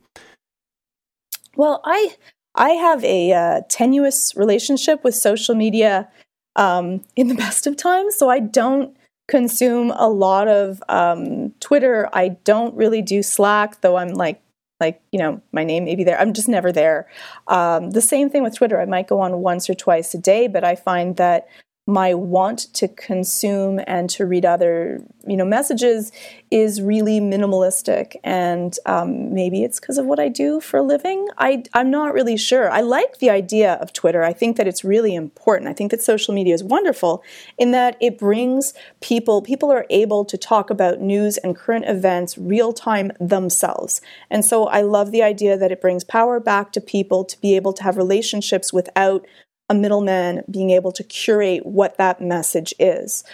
Well, 1.56 1.80
I 1.84 2.14
I 2.58 2.70
have 2.70 3.02
a 3.04 3.32
uh, 3.32 3.60
tenuous 3.68 4.34
relationship 4.36 5.04
with 5.04 5.14
social 5.14 5.54
media 5.54 6.08
um, 6.56 7.04
in 7.16 7.28
the 7.28 7.34
best 7.46 7.66
of 7.66 7.76
times, 7.76 8.16
so 8.16 8.28
I 8.28 8.40
don't 8.40 8.94
consume 9.28 9.92
a 9.92 10.08
lot 10.08 10.48
of 10.48 10.82
um, 10.88 11.52
Twitter. 11.60 12.08
I 12.12 12.30
don't 12.44 12.74
really 12.74 13.00
do 13.00 13.22
Slack, 13.22 13.80
though 13.80 13.96
I'm 13.96 14.08
like 14.08 14.42
like 14.80 15.00
you 15.10 15.18
know 15.18 15.40
my 15.52 15.64
name 15.64 15.84
may 15.84 15.94
be 15.94 16.04
there. 16.04 16.20
I'm 16.20 16.32
just 16.32 16.48
never 16.48 16.70
there. 16.72 17.08
Um, 17.46 17.90
the 17.92 18.00
same 18.00 18.28
thing 18.30 18.42
with 18.42 18.56
twitter. 18.56 18.80
I 18.80 18.84
might 18.84 19.08
go 19.08 19.20
on 19.20 19.38
once 19.38 19.68
or 19.68 19.74
twice 19.74 20.14
a 20.14 20.18
day 20.18 20.46
but 20.46 20.62
i 20.62 20.76
find 20.76 21.16
that 21.16 21.48
my 21.88 22.12
want 22.12 22.58
to 22.74 22.86
consume 22.86 23.80
and 23.86 24.10
to 24.10 24.26
read 24.26 24.44
other 24.44 25.00
you 25.26 25.38
know 25.38 25.44
messages 25.44 26.12
is 26.50 26.82
really 26.82 27.18
minimalistic. 27.18 28.16
And 28.22 28.76
um, 28.84 29.32
maybe 29.32 29.64
it's 29.64 29.80
because 29.80 29.96
of 29.96 30.04
what 30.04 30.20
i 30.20 30.28
do 30.28 30.60
for 30.60 30.76
a 30.76 30.82
living. 30.82 31.28
I, 31.38 31.64
i'm 31.72 31.90
not 31.90 32.12
really 32.12 32.36
sure. 32.36 32.70
I 32.70 32.82
like 32.82 33.18
the 33.18 33.30
idea 33.30 33.74
of 33.74 33.94
twitter. 33.94 34.22
I 34.22 34.34
think 34.34 34.58
that 34.58 34.68
it's 34.68 34.84
really 34.84 35.14
important. 35.14 35.70
I 35.70 35.72
think 35.72 35.90
that 35.90 36.02
social 36.02 36.34
media 36.34 36.54
is 36.54 36.62
wonderful 36.62 37.22
in 37.56 37.70
that 37.70 37.96
it 38.02 38.18
brings 38.18 38.74
people 39.00 39.40
people 39.40 39.72
are 39.72 39.86
able 39.88 40.26
to 40.26 40.36
talk 40.36 40.68
about 40.68 41.00
news 41.00 41.38
and 41.38 41.56
current 41.56 41.86
events 41.86 42.36
real 42.36 42.74
time 42.74 43.12
themselves. 43.18 44.02
And 44.30 44.44
so 44.44 44.66
i 44.66 44.82
love 44.82 45.10
the 45.10 45.22
idea 45.22 45.56
that 45.56 45.72
it 45.72 45.80
brings 45.80 46.04
power 46.04 46.38
back 46.38 46.70
to 46.72 46.82
people 46.82 47.24
to 47.24 47.40
be 47.40 47.56
able 47.56 47.72
to 47.72 47.82
have 47.82 47.96
relationships 47.96 48.74
without 48.74 49.24
a 49.68 49.74
middleman 49.74 50.42
being 50.50 50.70
able 50.70 50.92
to 50.92 51.04
curate 51.04 51.64
what 51.66 51.96
that 51.98 52.20
message 52.20 52.74
is. 52.78 53.24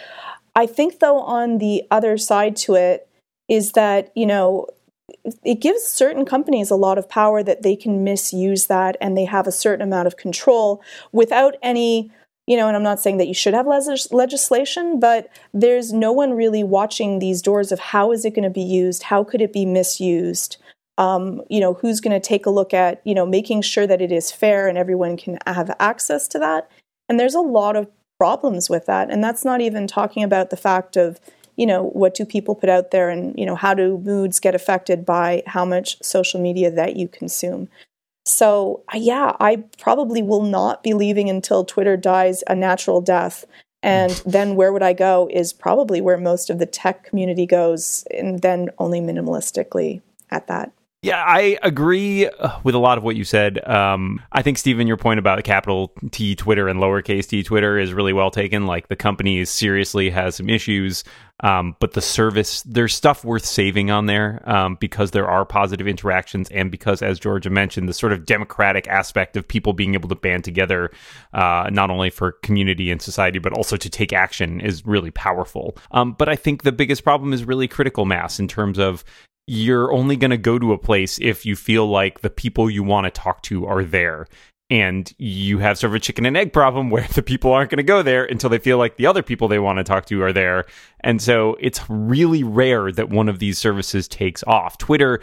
I 0.57 0.67
think, 0.67 1.01
though, 1.01 1.21
on 1.21 1.59
the 1.59 1.83
other 1.91 2.17
side 2.17 2.57
to 2.57 2.75
it 2.75 3.09
is 3.49 3.73
that, 3.73 4.13
you 4.15 4.27
know, 4.27 4.67
it 5.45 5.61
gives 5.61 5.83
certain 5.83 6.25
companies 6.25 6.71
a 6.71 6.77
lot 6.77 6.99
of 6.99 7.09
power 7.09 7.43
that 7.43 7.63
they 7.63 7.77
can 7.77 8.05
misuse 8.05 8.67
that 8.67 8.97
and 9.01 9.17
they 9.17 9.25
have 9.25 9.47
a 9.47 9.53
certain 9.53 9.83
amount 9.83 10.07
of 10.07 10.17
control 10.17 10.83
without 11.13 11.57
any 11.63 12.11
you 12.47 12.59
know, 12.59 12.69
and 12.69 12.77
I'm 12.77 12.83
not 12.83 13.01
saying 13.01 13.17
that 13.19 13.29
you 13.29 13.35
should 13.35 13.55
have 13.55 13.67
legis- 13.67 14.13
legislation, 14.13 15.01
but 15.01 15.31
there's 15.55 15.93
no 15.93 16.13
one 16.13 16.35
really 16.35 16.63
watching 16.63 17.19
these 17.19 17.41
doors 17.41 17.73
of 17.73 17.79
how 17.79 18.13
is 18.13 18.25
it 18.25 18.35
going 18.35 18.45
to 18.45 18.51
be 18.51 18.61
used, 18.61 19.05
how 19.05 19.25
could 19.25 19.41
it 19.41 19.53
be 19.53 19.65
misused, 19.65 20.59
um, 20.99 21.43
you 21.49 21.61
know, 21.61 21.75
who's 21.75 22.01
going 22.01 22.19
to 22.19 22.27
take 22.27 22.47
a 22.47 22.51
look 22.51 22.73
at, 22.73 23.01
you 23.05 23.15
know, 23.15 23.27
making 23.27 23.63
sure 23.63 23.87
that 23.87 24.01
it 24.01 24.13
is 24.13 24.31
fair 24.31 24.69
and 24.69 24.79
everyone 24.79 25.17
can 25.17 25.39
have 25.47 25.75
access 25.81 26.29
to 26.29 26.39
that. 26.39 26.71
And 27.09 27.19
there's 27.19 27.35
a 27.35 27.41
lot 27.41 27.77
of 27.77 27.89
problems 28.19 28.71
with 28.71 28.87
that. 28.87 29.11
And 29.11 29.23
that's 29.23 29.45
not 29.45 29.61
even 29.61 29.87
talking 29.87 30.23
about 30.23 30.51
the 30.51 30.57
fact 30.57 30.97
of, 30.97 31.21
you 31.57 31.67
know, 31.67 31.83
what 31.83 32.15
do 32.15 32.25
people 32.25 32.55
put 32.55 32.69
out 32.69 32.91
there 32.91 33.11
and, 33.11 33.37
you 33.39 33.45
know, 33.45 33.57
how 33.57 33.75
do 33.75 33.99
moods 33.99 34.41
get 34.41 34.55
affected 34.55 35.05
by 35.05 35.43
how 35.47 35.65
much 35.65 36.03
social 36.03 36.41
media 36.41 36.71
that 36.71 36.97
you 36.97 37.09
consume. 37.09 37.69
So, 38.27 38.83
yeah, 38.95 39.37
I 39.41 39.65
probably 39.79 40.23
will 40.23 40.43
not 40.43 40.83
be 40.83 40.95
leaving 40.95 41.29
until 41.29 41.65
Twitter 41.65 41.97
dies 41.97 42.43
a 42.47 42.55
natural 42.55 43.01
death. 43.01 43.45
And 43.83 44.11
then 44.27 44.55
where 44.55 44.73
would 44.73 44.83
I 44.83 44.93
go 44.93 45.29
is 45.31 45.53
probably 45.53 46.01
where 46.01 46.17
most 46.17 46.51
of 46.51 46.59
the 46.59 46.67
tech 46.67 47.05
community 47.05 47.47
goes, 47.47 48.05
and 48.11 48.41
then 48.41 48.71
only 48.79 49.01
minimalistically 49.01 50.01
at 50.31 50.47
that. 50.47 50.73
Yeah, 51.05 51.23
I 51.23 51.59
agree 51.63 52.27
uh, 52.29 52.59
with 52.65 52.75
a 52.75 52.79
lot 52.79 52.97
of 52.97 53.05
what 53.05 53.15
you 53.15 53.25
said. 53.25 53.63
Um, 53.69 54.23
I 54.33 54.41
think, 54.41 54.57
Stephen, 54.57 54.87
your 54.87 54.97
point 54.97 55.19
about 55.19 55.45
capital 55.45 55.93
T 56.13 56.35
Twitter 56.35 56.67
and 56.67 56.81
lowercase 56.81 57.27
t 57.27 57.43
Twitter 57.43 57.79
is 57.79 57.93
really 57.93 58.15
well 58.15 58.31
taken. 58.31 58.67
Like 58.67 58.89
the 58.89 58.97
company 58.97 59.45
seriously 59.45 60.09
has 60.09 60.37
some 60.37 60.49
issues, 60.49 61.05
um, 61.41 61.77
but 61.79 61.93
the 61.93 62.01
service, 62.01 62.63
there's 62.63 62.95
stuff 62.95 63.23
worth 63.23 63.45
saving 63.45 63.91
on 63.91 64.07
there 64.07 64.43
um, 64.49 64.79
because 64.81 65.11
there 65.11 65.29
are 65.29 65.45
positive 65.45 65.87
interactions 65.87 66.49
and 66.49 66.71
because, 66.71 67.03
as 67.03 67.21
Georgia 67.21 67.51
mentioned, 67.51 67.87
the 67.87 67.93
sort 67.93 68.15
of 68.15 68.25
democratic 68.25 68.89
aspect 68.89 69.37
of 69.37 69.47
people 69.47 69.75
being 69.75 69.93
able 69.93 70.09
to 70.09 70.15
band 70.15 70.43
together, 70.43 70.91
uh, 71.35 71.69
not 71.71 71.91
only 71.91 72.09
for 72.09 72.33
community 72.33 72.91
and 72.91 73.03
society, 73.03 73.39
but 73.39 73.53
also 73.53 73.77
to 73.77 73.91
take 73.91 74.15
action 74.15 74.59
is 74.59 74.87
really 74.87 75.11
powerful. 75.11 75.77
Um, 75.91 76.13
but 76.13 76.31
I 76.31 76.37
think 76.37 76.63
the 76.63 76.73
biggest 76.73 77.05
problem 77.05 77.35
is 77.35 77.45
really 77.45 77.69
critical 77.69 78.07
mass 78.07 78.41
in 78.41 78.49
terms 78.49 78.79
of 78.79 79.05
you're 79.47 79.93
only 79.93 80.17
going 80.17 80.31
to 80.31 80.39
go 80.39 80.59
to 80.59 80.73
a 80.73 80.79
place 80.79 81.19
if 81.21 81.45
you 81.45 81.57
feel 81.57 81.87
like 81.87 82.21
the 82.21 82.31
people 82.31 82.71
you 82.71 82.83
want 82.83 83.05
to 83.05 83.11
talk 83.11 83.43
to 83.43 83.67
are 83.67 83.85
there. 83.85 84.27
And 84.71 85.13
you 85.19 85.59
have 85.59 85.79
sort 85.79 85.91
of 85.91 85.97
a 85.97 86.01
chicken 86.01 86.25
and 86.25 86.37
egg 86.37 86.53
problem 86.53 86.89
where 86.91 87.07
the 87.15 87.23
people 87.23 87.53
aren't 87.53 87.71
going 87.71 87.79
to 87.79 87.83
go 87.83 88.03
there 88.03 88.25
until 88.25 88.51
they 88.51 88.59
feel 88.59 88.79
like 88.79 88.97
the 88.97 89.07
other 89.07 89.23
people 89.23 89.49
they 89.49 89.59
want 89.59 89.79
to 89.79 89.85
talk 89.85 90.07
to 90.07 90.23
are 90.23 90.33
there. 90.33 90.65
And 91.01 91.21
so 91.21 91.57
it's 91.61 91.81
really 91.89 92.43
rare 92.43 92.91
that 92.91 93.11
one 93.11 93.29
of 93.29 93.39
these 93.39 93.59
services 93.59 94.09
takes 94.09 94.43
off. 94.45 94.79
Twitter 94.79 95.21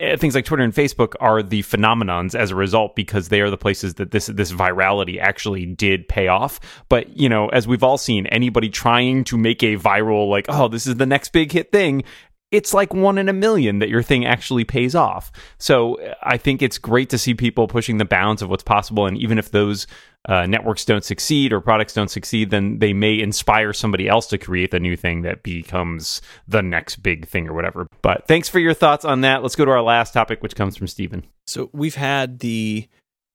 uh, 0.00 0.16
things 0.16 0.34
like 0.34 0.44
Twitter 0.44 0.62
and 0.62 0.72
Facebook 0.72 1.14
are 1.18 1.42
the 1.42 1.62
phenomenons 1.62 2.36
as 2.36 2.52
a 2.52 2.54
result 2.54 2.94
because 2.94 3.28
they 3.28 3.40
are 3.40 3.50
the 3.50 3.56
places 3.56 3.94
that 3.94 4.12
this 4.12 4.26
this 4.26 4.52
virality 4.52 5.20
actually 5.20 5.66
did 5.66 6.06
pay 6.06 6.28
off. 6.28 6.60
But 6.88 7.16
you 7.16 7.28
know, 7.28 7.48
as 7.48 7.66
we've 7.66 7.82
all 7.82 7.98
seen, 7.98 8.26
anybody 8.28 8.68
trying 8.68 9.24
to 9.24 9.36
make 9.36 9.62
a 9.64 9.76
viral 9.76 10.30
like, 10.30 10.46
oh, 10.48 10.68
this 10.68 10.86
is 10.86 10.96
the 10.96 11.06
next 11.06 11.32
big 11.32 11.50
hit 11.50 11.72
thing, 11.72 12.04
it's 12.50 12.72
like 12.72 12.94
one 12.94 13.18
in 13.18 13.28
a 13.28 13.32
million 13.32 13.78
that 13.78 13.88
your 13.88 14.02
thing 14.02 14.24
actually 14.24 14.64
pays 14.64 14.94
off. 14.94 15.30
So 15.58 15.98
I 16.22 16.38
think 16.38 16.62
it's 16.62 16.78
great 16.78 17.10
to 17.10 17.18
see 17.18 17.34
people 17.34 17.68
pushing 17.68 17.98
the 17.98 18.04
bounds 18.04 18.40
of 18.40 18.48
what's 18.48 18.62
possible. 18.62 19.06
And 19.06 19.18
even 19.18 19.38
if 19.38 19.50
those 19.50 19.86
uh, 20.28 20.46
networks 20.46 20.84
don't 20.84 21.04
succeed 21.04 21.52
or 21.52 21.60
products 21.60 21.92
don't 21.92 22.10
succeed, 22.10 22.50
then 22.50 22.78
they 22.78 22.92
may 22.92 23.18
inspire 23.18 23.72
somebody 23.72 24.08
else 24.08 24.26
to 24.28 24.38
create 24.38 24.70
the 24.70 24.80
new 24.80 24.96
thing 24.96 25.22
that 25.22 25.42
becomes 25.42 26.22
the 26.46 26.62
next 26.62 26.96
big 26.96 27.26
thing 27.28 27.48
or 27.48 27.52
whatever. 27.52 27.86
But 28.02 28.26
thanks 28.26 28.48
for 28.48 28.58
your 28.58 28.74
thoughts 28.74 29.04
on 29.04 29.20
that. 29.22 29.42
Let's 29.42 29.56
go 29.56 29.66
to 29.66 29.70
our 29.70 29.82
last 29.82 30.12
topic, 30.12 30.42
which 30.42 30.56
comes 30.56 30.76
from 30.76 30.86
Stephen. 30.86 31.24
So 31.46 31.68
we've 31.72 31.96
had 31.96 32.38
the 32.38 32.88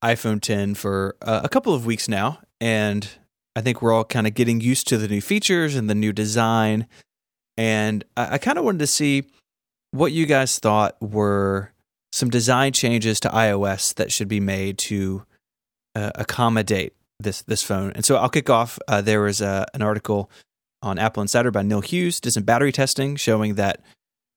iPhone 0.04 0.42
10 0.42 0.76
for 0.76 1.16
uh, 1.22 1.42
a 1.44 1.50
couple 1.50 1.74
of 1.74 1.86
weeks 1.86 2.10
now, 2.10 2.40
and 2.60 3.08
I 3.56 3.62
think 3.62 3.82
we're 3.82 3.94
all 3.94 4.06
kind 4.06 4.26
of 4.26 4.34
getting 4.34 4.60
used 4.60 4.88
to 4.88 4.98
the 4.98 5.08
new 5.08 5.22
features 5.22 5.76
and 5.76 5.90
the 5.90 5.96
new 5.96 6.12
design. 6.12 6.88
And 7.58 8.04
I, 8.18 8.36
I 8.36 8.38
kind 8.38 8.58
of 8.58 8.66
wanted 8.66 8.80
to 8.80 8.88
see 8.88 9.24
what 9.92 10.12
you 10.12 10.26
guys 10.26 10.60
thought 10.60 11.00
were 11.02 11.72
some 12.12 12.30
design 12.30 12.74
changes 12.74 13.20
to 13.22 13.30
iOS 13.30 13.94
that 13.96 14.12
should 14.12 14.28
be 14.28 14.40
made 14.40 14.78
to 14.78 15.26
uh, 15.96 16.12
accommodate 16.16 16.94
this 17.20 17.42
this 17.44 17.64
phone. 17.64 17.92
And 17.94 18.06
so 18.06 18.18
I'll 18.18 18.30
kick 18.30 18.50
off. 18.50 18.80
Uh, 18.88 19.02
there 19.02 19.22
was 19.22 19.42
uh, 19.42 19.66
an 19.74 19.82
article 19.82 20.30
on 20.82 21.00
Apple 21.00 21.22
Insider 21.22 21.52
by 21.52 21.64
Neil 21.64 21.82
Hughes, 21.82 22.20
did 22.20 22.34
some 22.34 22.44
battery 22.44 22.72
testing 22.72 23.16
showing 23.16 23.56
that 23.56 23.82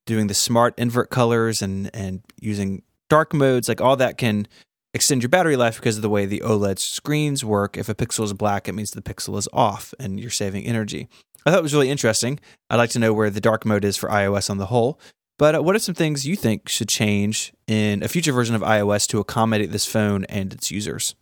doing 0.07 0.29
the 0.29 0.35
smart 0.35 0.75
invert 0.79 1.11
colors 1.11 1.63
and 1.63 1.91
and 1.95 2.23
using 2.41 2.83
dark 3.09 3.35
modes, 3.35 3.69
like 3.69 3.81
all 3.81 3.97
that 3.97 4.19
can 4.19 4.47
extend 4.95 5.23
your 5.23 5.29
battery 5.29 5.57
life 5.57 5.77
because 5.77 5.97
of 5.97 6.03
the 6.03 6.09
way 6.09 6.25
the 6.25 6.43
OLED 6.45 6.79
screens 6.79 7.45
work. 7.45 7.77
If 7.77 7.89
a 7.89 7.95
pixel 7.95 8.25
is 8.25 8.33
black, 8.33 8.69
it 8.69 8.73
means 8.73 8.91
the 8.91 9.03
pixel 9.03 9.37
is 9.37 9.49
off 9.53 9.93
and 10.01 10.19
you're 10.19 10.31
saving 10.31 10.65
energy. 10.65 11.09
I 11.47 11.51
thought 11.51 11.61
it 11.61 11.63
was 11.63 11.75
really 11.75 11.91
interesting. 11.91 12.41
I'd 12.69 12.77
like 12.77 12.91
to 12.91 12.99
know 12.99 13.13
where 13.13 13.31
the 13.31 13.41
dark 13.41 13.65
mode 13.65 13.85
is 13.85 13.97
for 13.97 14.09
iOS 14.09 14.51
on 14.51 14.59
the 14.59 14.67
whole. 14.67 14.99
But 15.39 15.55
uh, 15.55 15.63
what 15.63 15.77
are 15.77 15.79
some 15.79 15.95
things 15.95 16.27
you 16.27 16.35
think 16.35 16.69
should 16.69 16.89
change 16.89 17.53
in 17.69 18.03
a 18.03 18.09
future 18.09 18.33
version 18.33 18.57
of 18.57 18.63
iOS 18.63 19.07
to 19.09 19.21
accommodate 19.21 19.71
this 19.71 19.87
phone 19.87 20.25
and 20.25 20.53
its 20.53 20.73
users? 20.73 21.15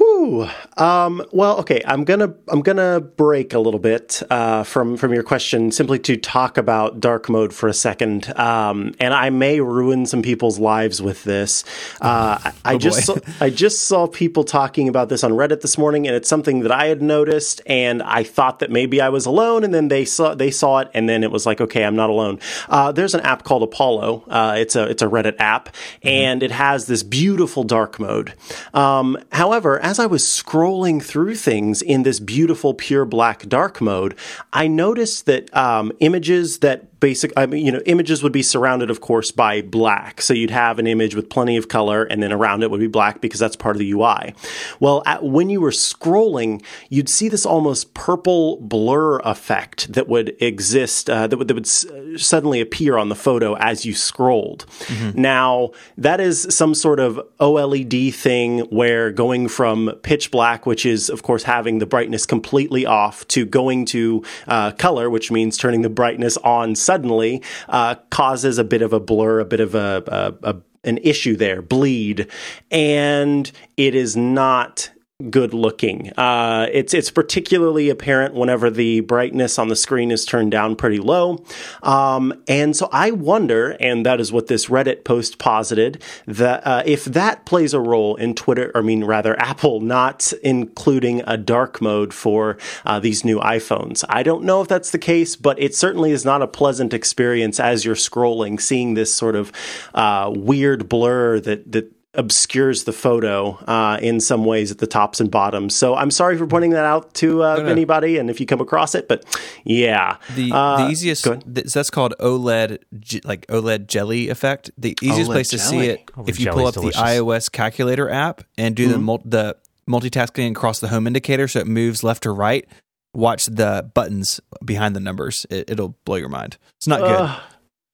Whew. 0.00 0.48
Um, 0.78 1.22
well, 1.30 1.58
okay. 1.58 1.82
I'm 1.84 2.04
gonna 2.04 2.32
I'm 2.48 2.62
gonna 2.62 3.00
break 3.00 3.52
a 3.52 3.58
little 3.58 3.78
bit 3.78 4.22
uh, 4.30 4.62
from 4.62 4.96
from 4.96 5.12
your 5.12 5.22
question 5.22 5.70
simply 5.72 5.98
to 5.98 6.16
talk 6.16 6.56
about 6.56 7.00
dark 7.00 7.28
mode 7.28 7.52
for 7.52 7.68
a 7.68 7.74
second, 7.74 8.34
um, 8.38 8.94
and 8.98 9.12
I 9.12 9.28
may 9.28 9.60
ruin 9.60 10.06
some 10.06 10.22
people's 10.22 10.58
lives 10.58 11.02
with 11.02 11.24
this. 11.24 11.64
Uh, 12.00 12.38
oh, 12.42 12.52
I 12.64 12.78
just 12.78 13.04
saw, 13.04 13.16
I 13.42 13.50
just 13.50 13.82
saw 13.82 14.06
people 14.06 14.42
talking 14.42 14.88
about 14.88 15.10
this 15.10 15.22
on 15.22 15.32
Reddit 15.32 15.60
this 15.60 15.76
morning, 15.76 16.06
and 16.06 16.16
it's 16.16 16.30
something 16.30 16.60
that 16.60 16.72
I 16.72 16.86
had 16.86 17.02
noticed, 17.02 17.60
and 17.66 18.02
I 18.02 18.22
thought 18.22 18.60
that 18.60 18.70
maybe 18.70 19.02
I 19.02 19.10
was 19.10 19.26
alone, 19.26 19.64
and 19.64 19.74
then 19.74 19.88
they 19.88 20.06
saw 20.06 20.34
they 20.34 20.50
saw 20.50 20.78
it, 20.78 20.90
and 20.94 21.10
then 21.10 21.22
it 21.22 21.30
was 21.30 21.44
like, 21.44 21.60
okay, 21.60 21.84
I'm 21.84 21.96
not 21.96 22.08
alone. 22.08 22.38
Uh, 22.70 22.90
there's 22.90 23.14
an 23.14 23.20
app 23.20 23.42
called 23.44 23.62
Apollo. 23.64 24.24
Uh, 24.28 24.54
it's 24.56 24.76
a 24.76 24.84
it's 24.84 25.02
a 25.02 25.08
Reddit 25.08 25.36
app, 25.38 25.68
mm-hmm. 25.68 26.08
and 26.08 26.42
it 26.42 26.52
has 26.52 26.86
this 26.86 27.02
beautiful 27.02 27.64
dark 27.64 28.00
mode. 28.00 28.32
Um, 28.72 29.18
however, 29.30 29.78
as 29.90 29.98
I 29.98 30.06
was 30.06 30.22
scrolling 30.22 31.02
through 31.02 31.34
things 31.34 31.82
in 31.82 32.04
this 32.04 32.20
beautiful 32.20 32.74
pure 32.74 33.04
black 33.04 33.48
dark 33.48 33.80
mode, 33.80 34.14
I 34.52 34.68
noticed 34.68 35.26
that 35.26 35.52
um, 35.52 35.90
images 35.98 36.60
that 36.60 36.89
basic 37.00 37.32
I 37.36 37.46
mean, 37.46 37.64
you 37.64 37.72
know 37.72 37.80
images 37.86 38.22
would 38.22 38.32
be 38.32 38.42
surrounded 38.42 38.90
of 38.90 39.00
course 39.00 39.30
by 39.30 39.62
black. 39.62 40.20
So 40.22 40.34
you'd 40.34 40.50
have 40.50 40.78
an 40.78 40.86
image 40.86 41.14
with 41.14 41.28
plenty 41.28 41.56
of 41.56 41.68
color 41.68 42.04
and 42.04 42.22
then 42.22 42.32
around 42.32 42.62
it 42.62 42.70
would 42.70 42.80
be 42.80 42.86
black 42.86 43.20
because 43.20 43.40
that's 43.40 43.56
part 43.56 43.74
of 43.74 43.80
the 43.80 43.90
UI 43.92 44.34
well 44.78 45.02
at, 45.06 45.24
when 45.24 45.50
you 45.50 45.60
were 45.60 45.70
scrolling 45.70 46.62
you'd 46.88 47.08
see 47.08 47.28
this 47.28 47.46
almost 47.46 47.94
purple 47.94 48.58
blur 48.60 49.18
effect 49.20 49.92
that 49.92 50.08
would 50.08 50.36
exist 50.40 51.08
uh, 51.08 51.26
that 51.26 51.36
would, 51.36 51.48
that 51.48 51.54
would 51.54 51.66
s- 51.66 51.86
suddenly 52.16 52.60
appear 52.60 52.96
on 52.96 53.08
the 53.08 53.14
photo 53.14 53.54
as 53.56 53.84
you 53.84 53.94
scrolled. 53.94 54.66
Mm-hmm. 54.80 55.20
now 55.20 55.70
that 55.96 56.20
is 56.20 56.46
some 56.50 56.74
sort 56.74 57.00
of 57.00 57.20
OLED 57.40 58.14
thing 58.14 58.60
where 58.70 59.10
going 59.10 59.48
from 59.48 59.92
pitch 60.02 60.30
black 60.30 60.66
which 60.66 60.84
is 60.84 61.08
of 61.08 61.22
course 61.22 61.44
having 61.44 61.78
the 61.78 61.86
brightness 61.86 62.26
completely 62.26 62.84
off 62.86 63.26
to 63.28 63.46
going 63.46 63.84
to 63.86 64.22
uh, 64.48 64.72
color 64.72 65.08
which 65.08 65.30
means 65.30 65.56
turning 65.56 65.82
the 65.82 65.88
brightness 65.88 66.36
on 66.38 66.74
suddenly 66.90 67.40
uh, 67.68 67.94
causes 68.10 68.58
a 68.58 68.64
bit 68.64 68.82
of 68.82 68.92
a 68.92 68.98
blur, 68.98 69.38
a 69.38 69.44
bit 69.44 69.60
of 69.60 69.76
a, 69.76 70.02
a, 70.42 70.50
a 70.50 70.56
an 70.82 70.98
issue 70.98 71.36
there, 71.36 71.62
bleed, 71.62 72.26
and 72.70 73.52
it 73.76 73.94
is 73.94 74.16
not 74.16 74.90
good 75.30 75.52
looking. 75.52 76.12
Uh, 76.16 76.66
it's 76.72 76.94
it's 76.94 77.10
particularly 77.10 77.90
apparent 77.90 78.34
whenever 78.34 78.70
the 78.70 79.00
brightness 79.00 79.58
on 79.58 79.68
the 79.68 79.76
screen 79.76 80.10
is 80.10 80.24
turned 80.24 80.50
down 80.50 80.76
pretty 80.76 80.98
low, 80.98 81.44
um, 81.82 82.32
and 82.48 82.76
so 82.76 82.88
I 82.92 83.10
wonder, 83.10 83.76
and 83.80 84.06
that 84.06 84.20
is 84.20 84.32
what 84.32 84.46
this 84.46 84.66
Reddit 84.66 85.04
post 85.04 85.38
posited 85.38 86.02
that 86.26 86.66
uh, 86.66 86.82
if 86.86 87.04
that 87.06 87.44
plays 87.44 87.74
a 87.74 87.80
role 87.80 88.16
in 88.16 88.34
Twitter, 88.34 88.70
I 88.74 88.80
mean 88.80 89.04
rather 89.04 89.38
Apple 89.38 89.80
not 89.80 90.32
including 90.42 91.22
a 91.26 91.36
dark 91.36 91.80
mode 91.80 92.14
for 92.14 92.56
uh, 92.86 93.00
these 93.00 93.24
new 93.24 93.38
iPhones. 93.40 94.04
I 94.08 94.22
don't 94.22 94.44
know 94.44 94.62
if 94.62 94.68
that's 94.68 94.90
the 94.90 94.98
case, 94.98 95.36
but 95.36 95.60
it 95.60 95.74
certainly 95.74 96.12
is 96.12 96.24
not 96.24 96.42
a 96.42 96.46
pleasant 96.46 96.94
experience 96.94 97.60
as 97.60 97.84
you're 97.84 97.94
scrolling, 97.94 98.60
seeing 98.60 98.94
this 98.94 99.14
sort 99.14 99.36
of 99.36 99.52
uh, 99.94 100.32
weird 100.34 100.88
blur 100.88 101.40
that 101.40 101.70
that 101.72 101.92
obscures 102.14 102.84
the 102.84 102.92
photo 102.92 103.52
uh, 103.66 103.98
in 104.02 104.18
some 104.20 104.44
ways 104.44 104.70
at 104.70 104.78
the 104.78 104.86
tops 104.86 105.20
and 105.20 105.30
bottoms. 105.30 105.74
So 105.76 105.94
I'm 105.94 106.10
sorry 106.10 106.36
for 106.36 106.46
pointing 106.46 106.70
that 106.70 106.84
out 106.84 107.14
to 107.14 107.42
uh, 107.42 107.56
no, 107.56 107.62
no. 107.64 107.68
anybody, 107.68 108.18
and 108.18 108.28
if 108.28 108.40
you 108.40 108.46
come 108.46 108.60
across 108.60 108.94
it, 108.94 109.08
but 109.08 109.24
yeah, 109.64 110.16
the 110.34 110.52
uh, 110.52 110.84
the 110.84 110.90
easiest 110.90 111.26
that's 111.46 111.90
called 111.90 112.14
OLED 112.18 112.78
like 113.24 113.46
OLED 113.46 113.86
jelly 113.86 114.28
effect. 114.28 114.70
The 114.76 114.96
easiest 115.00 115.30
OLED 115.30 115.34
place 115.34 115.48
to 115.50 115.58
jelly. 115.58 115.70
see 115.70 115.88
it 115.90 116.10
oh, 116.16 116.24
if 116.26 116.40
you 116.40 116.50
pull 116.50 116.66
up 116.66 116.74
delicious. 116.74 117.00
the 117.00 117.06
iOS 117.06 117.50
calculator 117.50 118.10
app 118.10 118.42
and 118.58 118.74
do 118.74 118.84
mm-hmm. 118.84 118.92
the 118.92 118.98
mul- 118.98 119.22
the 119.24 119.56
multitasking 119.88 120.50
across 120.50 120.80
the 120.80 120.88
home 120.88 121.06
indicator, 121.06 121.46
so 121.46 121.60
it 121.60 121.66
moves 121.66 122.02
left 122.02 122.24
to 122.24 122.30
right. 122.30 122.66
Watch 123.12 123.46
the 123.46 123.90
buttons 123.92 124.40
behind 124.64 124.94
the 124.94 125.00
numbers; 125.00 125.46
it, 125.50 125.78
will 125.78 125.96
blow 126.04 126.16
your 126.16 126.28
mind. 126.28 126.58
It's 126.76 126.86
not 126.86 127.00
good. 127.00 127.40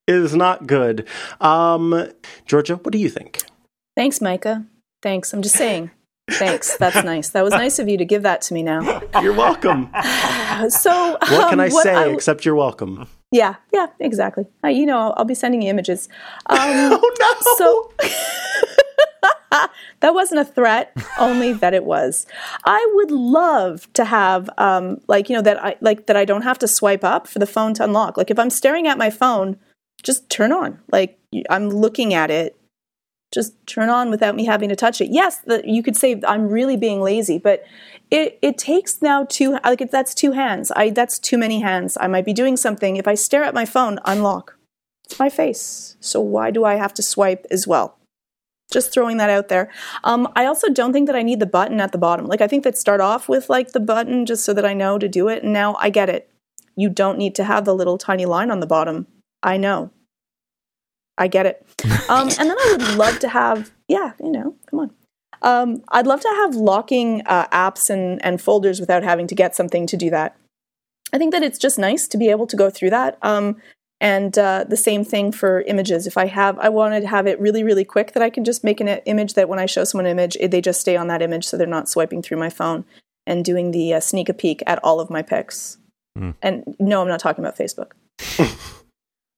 it 0.06 0.14
is 0.14 0.34
not 0.34 0.66
good. 0.66 1.06
Um, 1.40 2.10
Georgia, 2.44 2.76
what 2.76 2.92
do 2.92 2.98
you 2.98 3.08
think? 3.08 3.42
Thanks, 3.96 4.20
Micah. 4.20 4.66
Thanks. 5.02 5.32
I'm 5.32 5.42
just 5.42 5.56
saying. 5.56 5.90
Thanks. 6.30 6.76
That's 6.76 7.02
nice. 7.04 7.30
That 7.30 7.42
was 7.42 7.52
nice 7.52 7.78
of 7.78 7.88
you 7.88 7.96
to 7.96 8.04
give 8.04 8.22
that 8.22 8.42
to 8.42 8.54
me 8.54 8.62
now. 8.62 9.00
You're 9.22 9.32
welcome. 9.32 9.88
so, 10.68 11.12
what 11.12 11.50
can 11.50 11.54
um, 11.54 11.60
I 11.60 11.68
say 11.68 11.94
I, 11.94 12.08
except 12.08 12.44
you're 12.44 12.56
welcome? 12.56 13.08
Yeah, 13.30 13.54
yeah, 13.72 13.86
exactly. 14.00 14.44
Uh, 14.62 14.68
you 14.68 14.86
know, 14.86 14.98
I'll, 14.98 15.14
I'll, 15.18 15.24
be 15.24 15.34
sending 15.34 15.62
you 15.62 15.70
images. 15.70 16.08
Um, 16.46 16.58
oh, 16.60 17.14
no. 17.20 17.90
So, 18.00 18.08
that 20.00 20.14
wasn't 20.14 20.40
a 20.40 20.44
threat, 20.44 20.92
only 21.18 21.52
that 21.54 21.72
it 21.72 21.84
was. 21.84 22.26
I 22.64 22.86
would 22.96 23.10
love 23.10 23.90
to 23.94 24.04
have, 24.04 24.50
um, 24.58 25.00
like, 25.08 25.30
you 25.30 25.36
know, 25.36 25.42
that 25.42 25.62
I 25.64 25.76
like 25.80 26.06
that 26.06 26.16
I 26.16 26.24
don't 26.24 26.42
have 26.42 26.58
to 26.58 26.68
swipe 26.68 27.04
up 27.04 27.26
for 27.28 27.38
the 27.38 27.46
phone 27.46 27.72
to 27.74 27.84
unlock. 27.84 28.16
Like, 28.16 28.30
if 28.30 28.38
I'm 28.38 28.50
staring 28.50 28.86
at 28.86 28.98
my 28.98 29.10
phone, 29.10 29.56
just 30.02 30.28
turn 30.28 30.52
on. 30.52 30.80
Like, 30.90 31.18
I'm 31.48 31.70
looking 31.70 32.14
at 32.14 32.30
it 32.30 32.56
just 33.32 33.54
turn 33.66 33.88
on 33.88 34.10
without 34.10 34.36
me 34.36 34.44
having 34.44 34.68
to 34.68 34.76
touch 34.76 35.00
it. 35.00 35.10
Yes, 35.10 35.40
the, 35.40 35.62
you 35.64 35.82
could 35.82 35.96
say 35.96 36.20
I'm 36.26 36.48
really 36.48 36.76
being 36.76 37.00
lazy, 37.00 37.38
but 37.38 37.64
it, 38.10 38.38
it 38.40 38.56
takes 38.56 39.02
now 39.02 39.24
two 39.24 39.58
like 39.64 39.90
that's 39.90 40.14
two 40.14 40.32
hands. 40.32 40.70
I 40.74 40.90
that's 40.90 41.18
too 41.18 41.38
many 41.38 41.60
hands. 41.60 41.98
I 42.00 42.06
might 42.06 42.24
be 42.24 42.32
doing 42.32 42.56
something. 42.56 42.96
If 42.96 43.08
I 43.08 43.14
stare 43.14 43.42
at 43.42 43.54
my 43.54 43.64
phone, 43.64 43.98
unlock. 44.04 44.56
It's 45.04 45.18
my 45.18 45.28
face. 45.28 45.96
So 46.00 46.20
why 46.20 46.50
do 46.50 46.64
I 46.64 46.74
have 46.74 46.94
to 46.94 47.02
swipe 47.02 47.46
as 47.50 47.66
well? 47.66 47.98
Just 48.72 48.92
throwing 48.92 49.16
that 49.18 49.30
out 49.30 49.48
there. 49.48 49.70
Um, 50.02 50.28
I 50.34 50.46
also 50.46 50.68
don't 50.68 50.92
think 50.92 51.06
that 51.06 51.14
I 51.14 51.22
need 51.22 51.38
the 51.38 51.46
button 51.46 51.80
at 51.80 51.92
the 51.92 51.98
bottom. 51.98 52.26
Like 52.26 52.40
I 52.40 52.48
think 52.48 52.64
that 52.64 52.76
start 52.76 53.00
off 53.00 53.28
with 53.28 53.48
like 53.48 53.72
the 53.72 53.80
button 53.80 54.26
just 54.26 54.44
so 54.44 54.52
that 54.52 54.66
I 54.66 54.74
know 54.74 54.98
to 54.98 55.08
do 55.08 55.28
it. 55.28 55.44
And 55.44 55.52
now 55.52 55.76
I 55.78 55.90
get 55.90 56.08
it. 56.08 56.28
You 56.74 56.88
don't 56.88 57.18
need 57.18 57.34
to 57.36 57.44
have 57.44 57.64
the 57.64 57.74
little 57.74 57.98
tiny 57.98 58.26
line 58.26 58.50
on 58.50 58.60
the 58.60 58.66
bottom. 58.66 59.06
I 59.42 59.56
know. 59.56 59.90
I 61.18 61.28
get 61.28 61.46
it. 61.46 61.66
Um, 62.08 62.28
and 62.28 62.50
then 62.50 62.56
I 62.58 62.76
would 62.76 62.96
love 62.96 63.18
to 63.20 63.28
have, 63.28 63.72
yeah, 63.88 64.12
you 64.20 64.30
know, 64.30 64.54
come 64.70 64.80
on. 64.80 64.90
Um, 65.42 65.82
I'd 65.88 66.06
love 66.06 66.20
to 66.20 66.28
have 66.28 66.54
locking 66.54 67.22
uh, 67.26 67.46
apps 67.48 67.90
and, 67.90 68.24
and 68.24 68.40
folders 68.40 68.80
without 68.80 69.02
having 69.02 69.26
to 69.28 69.34
get 69.34 69.54
something 69.54 69.86
to 69.86 69.96
do 69.96 70.10
that. 70.10 70.36
I 71.12 71.18
think 71.18 71.32
that 71.32 71.42
it's 71.42 71.58
just 71.58 71.78
nice 71.78 72.08
to 72.08 72.18
be 72.18 72.30
able 72.30 72.46
to 72.46 72.56
go 72.56 72.70
through 72.70 72.90
that. 72.90 73.18
Um, 73.22 73.56
and 74.00 74.36
uh, 74.38 74.64
the 74.68 74.76
same 74.76 75.04
thing 75.04 75.32
for 75.32 75.62
images. 75.62 76.06
If 76.06 76.18
I 76.18 76.26
have, 76.26 76.58
I 76.58 76.68
wanted 76.68 77.00
to 77.02 77.06
have 77.06 77.26
it 77.26 77.40
really, 77.40 77.62
really 77.62 77.84
quick 77.84 78.12
that 78.12 78.22
I 78.22 78.28
can 78.28 78.44
just 78.44 78.62
make 78.62 78.80
an 78.80 78.88
image 78.88 79.34
that 79.34 79.48
when 79.48 79.58
I 79.58 79.66
show 79.66 79.84
someone 79.84 80.06
an 80.06 80.18
image, 80.18 80.36
they 80.40 80.60
just 80.60 80.80
stay 80.80 80.96
on 80.96 81.08
that 81.08 81.22
image 81.22 81.46
so 81.46 81.56
they're 81.56 81.66
not 81.66 81.88
swiping 81.88 82.22
through 82.22 82.38
my 82.38 82.50
phone 82.50 82.84
and 83.26 83.44
doing 83.44 83.70
the 83.70 83.94
uh, 83.94 84.00
sneak 84.00 84.28
a 84.28 84.34
peek 84.34 84.62
at 84.66 84.82
all 84.84 85.00
of 85.00 85.10
my 85.10 85.22
pics. 85.22 85.78
Mm. 86.18 86.34
And 86.42 86.76
no, 86.78 87.00
I'm 87.00 87.08
not 87.08 87.20
talking 87.20 87.44
about 87.44 87.56
Facebook. 87.56 87.92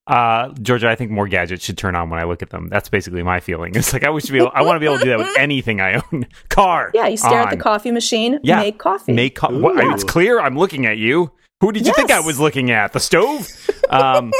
Uh, 0.08 0.52
Georgia, 0.62 0.88
I 0.88 0.94
think 0.94 1.10
more 1.10 1.28
gadgets 1.28 1.64
should 1.64 1.76
turn 1.78 1.94
on 1.94 2.08
when 2.10 2.18
I 2.18 2.24
look 2.24 2.42
at 2.42 2.50
them. 2.50 2.68
That's 2.68 2.88
basically 2.88 3.22
my 3.22 3.40
feeling. 3.40 3.74
It's 3.76 3.92
like 3.92 4.04
I 4.04 4.10
wish 4.10 4.24
to 4.24 4.32
be 4.32 4.38
able, 4.38 4.50
I 4.54 4.62
want 4.62 4.76
to 4.76 4.80
be 4.80 4.86
able 4.86 4.98
to 4.98 5.04
do 5.04 5.10
that 5.10 5.18
with 5.18 5.34
anything 5.38 5.80
I 5.80 6.02
own. 6.12 6.26
Car. 6.48 6.90
Yeah, 6.94 7.06
you 7.06 7.16
stare 7.16 7.40
at 7.42 7.50
the 7.50 7.56
coffee 7.56 7.90
machine, 7.90 8.40
Yeah. 8.42 8.60
make 8.60 8.78
coffee. 8.78 9.12
Make 9.12 9.36
co- 9.36 9.56
what, 9.58 9.76
Ooh. 9.76 9.92
it's 9.92 10.04
clear 10.04 10.40
I'm 10.40 10.56
looking 10.56 10.86
at 10.86 10.96
you. 10.96 11.30
Who 11.60 11.72
did 11.72 11.86
you 11.86 11.92
think 11.92 12.10
I 12.10 12.20
was 12.20 12.38
looking 12.40 12.70
at? 12.70 12.92
The 12.92 13.00
stove? 13.00 13.48
Um, 13.90 14.32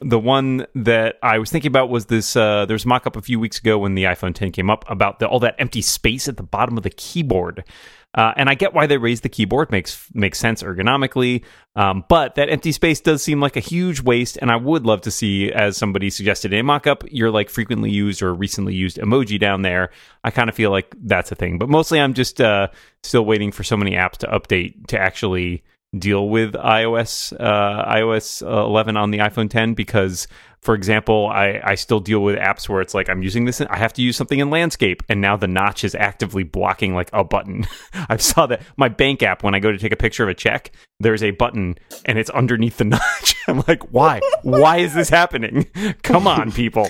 the 0.00 0.18
one 0.18 0.66
that 0.74 1.16
I 1.22 1.38
was 1.38 1.50
thinking 1.50 1.68
about 1.70 1.88
was 1.88 2.06
this. 2.06 2.36
Uh, 2.36 2.66
there 2.66 2.74
was 2.74 2.84
a 2.84 2.88
mock 2.88 3.06
up 3.06 3.16
a 3.16 3.22
few 3.22 3.40
weeks 3.40 3.58
ago 3.58 3.78
when 3.78 3.94
the 3.94 4.04
iPhone 4.04 4.34
10 4.34 4.52
came 4.52 4.68
up 4.68 4.84
about 4.88 5.18
the, 5.18 5.26
all 5.26 5.40
that 5.40 5.54
empty 5.58 5.80
space 5.82 6.28
at 6.28 6.36
the 6.36 6.42
bottom 6.42 6.76
of 6.76 6.82
the 6.82 6.90
keyboard. 6.90 7.64
Uh, 8.14 8.32
and 8.36 8.48
I 8.48 8.54
get 8.54 8.74
why 8.74 8.86
they 8.86 8.98
raised 8.98 9.22
the 9.22 9.28
keyboard 9.30 9.70
makes 9.70 10.08
makes 10.12 10.38
sense 10.38 10.62
ergonomically, 10.62 11.44
um, 11.76 12.04
but 12.08 12.34
that 12.34 12.50
empty 12.50 12.72
space 12.72 13.00
does 13.00 13.22
seem 13.22 13.40
like 13.40 13.56
a 13.56 13.60
huge 13.60 14.02
waste. 14.02 14.36
And 14.42 14.50
I 14.50 14.56
would 14.56 14.84
love 14.84 15.00
to 15.02 15.10
see, 15.10 15.50
as 15.50 15.76
somebody 15.78 16.10
suggested 16.10 16.52
in 16.52 16.60
a 16.60 16.62
mock-up, 16.62 17.04
your 17.10 17.30
like 17.30 17.48
frequently 17.48 17.90
used 17.90 18.22
or 18.22 18.34
recently 18.34 18.74
used 18.74 18.98
emoji 18.98 19.40
down 19.40 19.62
there. 19.62 19.90
I 20.24 20.30
kind 20.30 20.50
of 20.50 20.54
feel 20.54 20.70
like 20.70 20.94
that's 21.02 21.32
a 21.32 21.34
thing, 21.34 21.58
but 21.58 21.70
mostly 21.70 22.00
I'm 22.00 22.12
just 22.12 22.40
uh, 22.40 22.68
still 23.02 23.24
waiting 23.24 23.50
for 23.50 23.64
so 23.64 23.76
many 23.76 23.92
apps 23.92 24.18
to 24.18 24.26
update 24.26 24.86
to 24.88 24.98
actually 24.98 25.64
deal 25.98 26.28
with 26.28 26.54
iOS 26.54 27.34
uh, 27.38 27.84
iOS 27.94 28.42
uh, 28.46 28.64
11 28.64 28.96
on 28.96 29.10
the 29.10 29.18
iPhone 29.18 29.50
10 29.50 29.74
because 29.74 30.26
for 30.62 30.74
example 30.74 31.26
I, 31.26 31.60
I 31.62 31.74
still 31.74 32.00
deal 32.00 32.20
with 32.20 32.38
apps 32.38 32.66
where 32.66 32.80
it's 32.80 32.94
like 32.94 33.10
I'm 33.10 33.22
using 33.22 33.44
this 33.44 33.60
I 33.60 33.76
have 33.76 33.92
to 33.94 34.02
use 34.02 34.16
something 34.16 34.38
in 34.38 34.48
landscape 34.48 35.02
and 35.10 35.20
now 35.20 35.36
the 35.36 35.48
notch 35.48 35.84
is 35.84 35.94
actively 35.94 36.44
blocking 36.44 36.94
like 36.94 37.10
a 37.12 37.22
button. 37.24 37.66
I 38.08 38.16
saw 38.16 38.46
that 38.46 38.62
my 38.76 38.88
bank 38.88 39.22
app 39.22 39.42
when 39.42 39.54
I 39.54 39.58
go 39.58 39.70
to 39.70 39.76
take 39.76 39.92
a 39.92 39.96
picture 39.96 40.22
of 40.22 40.30
a 40.30 40.34
check 40.34 40.72
there's 40.98 41.22
a 41.22 41.32
button 41.32 41.76
and 42.06 42.18
it's 42.18 42.30
underneath 42.30 42.78
the 42.78 42.84
notch. 42.86 43.34
I'm 43.46 43.62
like 43.68 43.92
why? 43.92 44.20
Why 44.42 44.78
is 44.78 44.94
this 44.94 45.10
happening? 45.10 45.66
Come 46.02 46.26
on 46.26 46.52
people. 46.52 46.88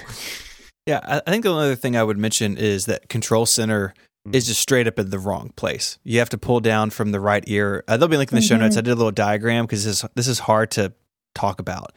Yeah, 0.87 1.01
I 1.03 1.23
I 1.27 1.31
think 1.31 1.43
the 1.43 1.51
only 1.51 1.65
other 1.65 1.77
thing 1.77 1.97
I 1.97 2.05
would 2.05 2.19
mention 2.19 2.57
is 2.57 2.87
that 2.87 3.09
Control 3.09 3.47
Center 3.47 3.95
Mm. 4.27 4.37
is 4.37 4.47
just 4.47 4.61
straight 4.61 4.87
up 4.87 5.01
in 5.01 5.11
the 5.11 5.19
wrong 5.19 5.51
place. 5.57 5.99
You 6.05 6.21
have 6.21 6.29
to 6.31 6.39
pull 6.39 6.61
down 6.61 6.91
from 6.91 7.11
the 7.11 7.19
right 7.19 7.43
ear. 7.49 7.83
Uh, 7.89 7.97
there'll 7.97 8.09
be 8.09 8.15
a 8.15 8.19
link 8.19 8.31
in 8.31 8.37
the 8.37 8.43
show 8.43 8.57
notes. 8.57 8.75
Mm-hmm. 8.75 8.79
I 8.79 8.83
did 8.83 8.91
a 8.93 8.95
little 8.95 9.11
diagram 9.11 9.67
because 9.67 9.85
this 9.85 10.05
is, 10.05 10.11
this 10.15 10.29
is 10.29 10.39
hard 10.39 10.71
to 10.73 10.93
talk 11.35 11.59
about. 11.59 11.93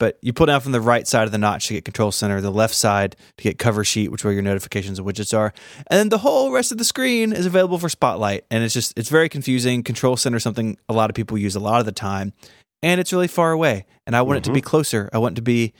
But 0.00 0.18
you 0.22 0.32
pull 0.32 0.46
down 0.46 0.60
from 0.60 0.72
the 0.72 0.80
right 0.80 1.06
side 1.06 1.24
of 1.24 1.32
the 1.32 1.38
notch 1.38 1.68
to 1.68 1.74
get 1.74 1.84
Control 1.84 2.10
Center, 2.12 2.40
the 2.40 2.50
left 2.50 2.74
side 2.74 3.16
to 3.36 3.44
get 3.44 3.58
Cover 3.58 3.84
Sheet, 3.84 4.10
which 4.10 4.24
where 4.24 4.32
your 4.32 4.42
notifications 4.42 4.98
and 4.98 5.06
widgets 5.06 5.36
are, 5.36 5.52
and 5.88 5.98
then 5.98 6.08
the 6.08 6.18
whole 6.18 6.52
rest 6.52 6.70
of 6.70 6.78
the 6.78 6.84
screen 6.84 7.32
is 7.32 7.46
available 7.46 7.78
for 7.78 7.88
Spotlight. 7.88 8.44
And 8.50 8.62
it's 8.62 8.74
just 8.74 8.96
it's 8.96 9.08
very 9.08 9.28
confusing. 9.28 9.82
Control 9.82 10.16
Center 10.16 10.36
is 10.36 10.44
something 10.44 10.78
a 10.88 10.92
lot 10.92 11.10
of 11.10 11.14
people 11.14 11.36
use 11.36 11.56
a 11.56 11.60
lot 11.60 11.80
of 11.80 11.86
the 11.86 11.92
time, 11.92 12.32
and 12.80 13.00
it's 13.00 13.12
really 13.12 13.26
far 13.26 13.50
away. 13.50 13.86
And 14.06 14.14
I 14.14 14.22
want 14.22 14.38
it 14.38 14.44
to 14.44 14.52
be 14.52 14.60
mm-hmm. 14.60 14.68
closer. 14.68 15.10
I 15.12 15.18
want 15.18 15.34
it 15.34 15.36
to 15.36 15.42
be 15.42 15.74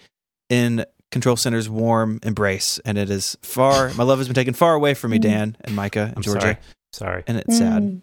in 0.49 0.85
Control 1.11 1.37
Center's 1.37 1.69
warm 1.69 2.19
embrace, 2.23 2.79
and 2.85 2.99
it 2.99 3.11
is 3.11 3.37
far. 3.43 3.93
my 3.95 4.05
love 4.05 4.19
has 4.19 4.29
been 4.29 4.35
taken 4.35 4.55
far 4.55 4.75
away 4.75 4.95
from 4.95 5.11
me, 5.11 5.19
mm. 5.19 5.23
Dan 5.23 5.57
and 5.63 5.75
Micah 5.75 6.07
and 6.09 6.17
I'm 6.17 6.23
Georgia, 6.23 6.41
sorry 6.41 6.59
sorry 6.93 7.25
and 7.27 7.39
it's 7.39 7.57
sad. 7.57 7.83
Mm. 7.83 8.01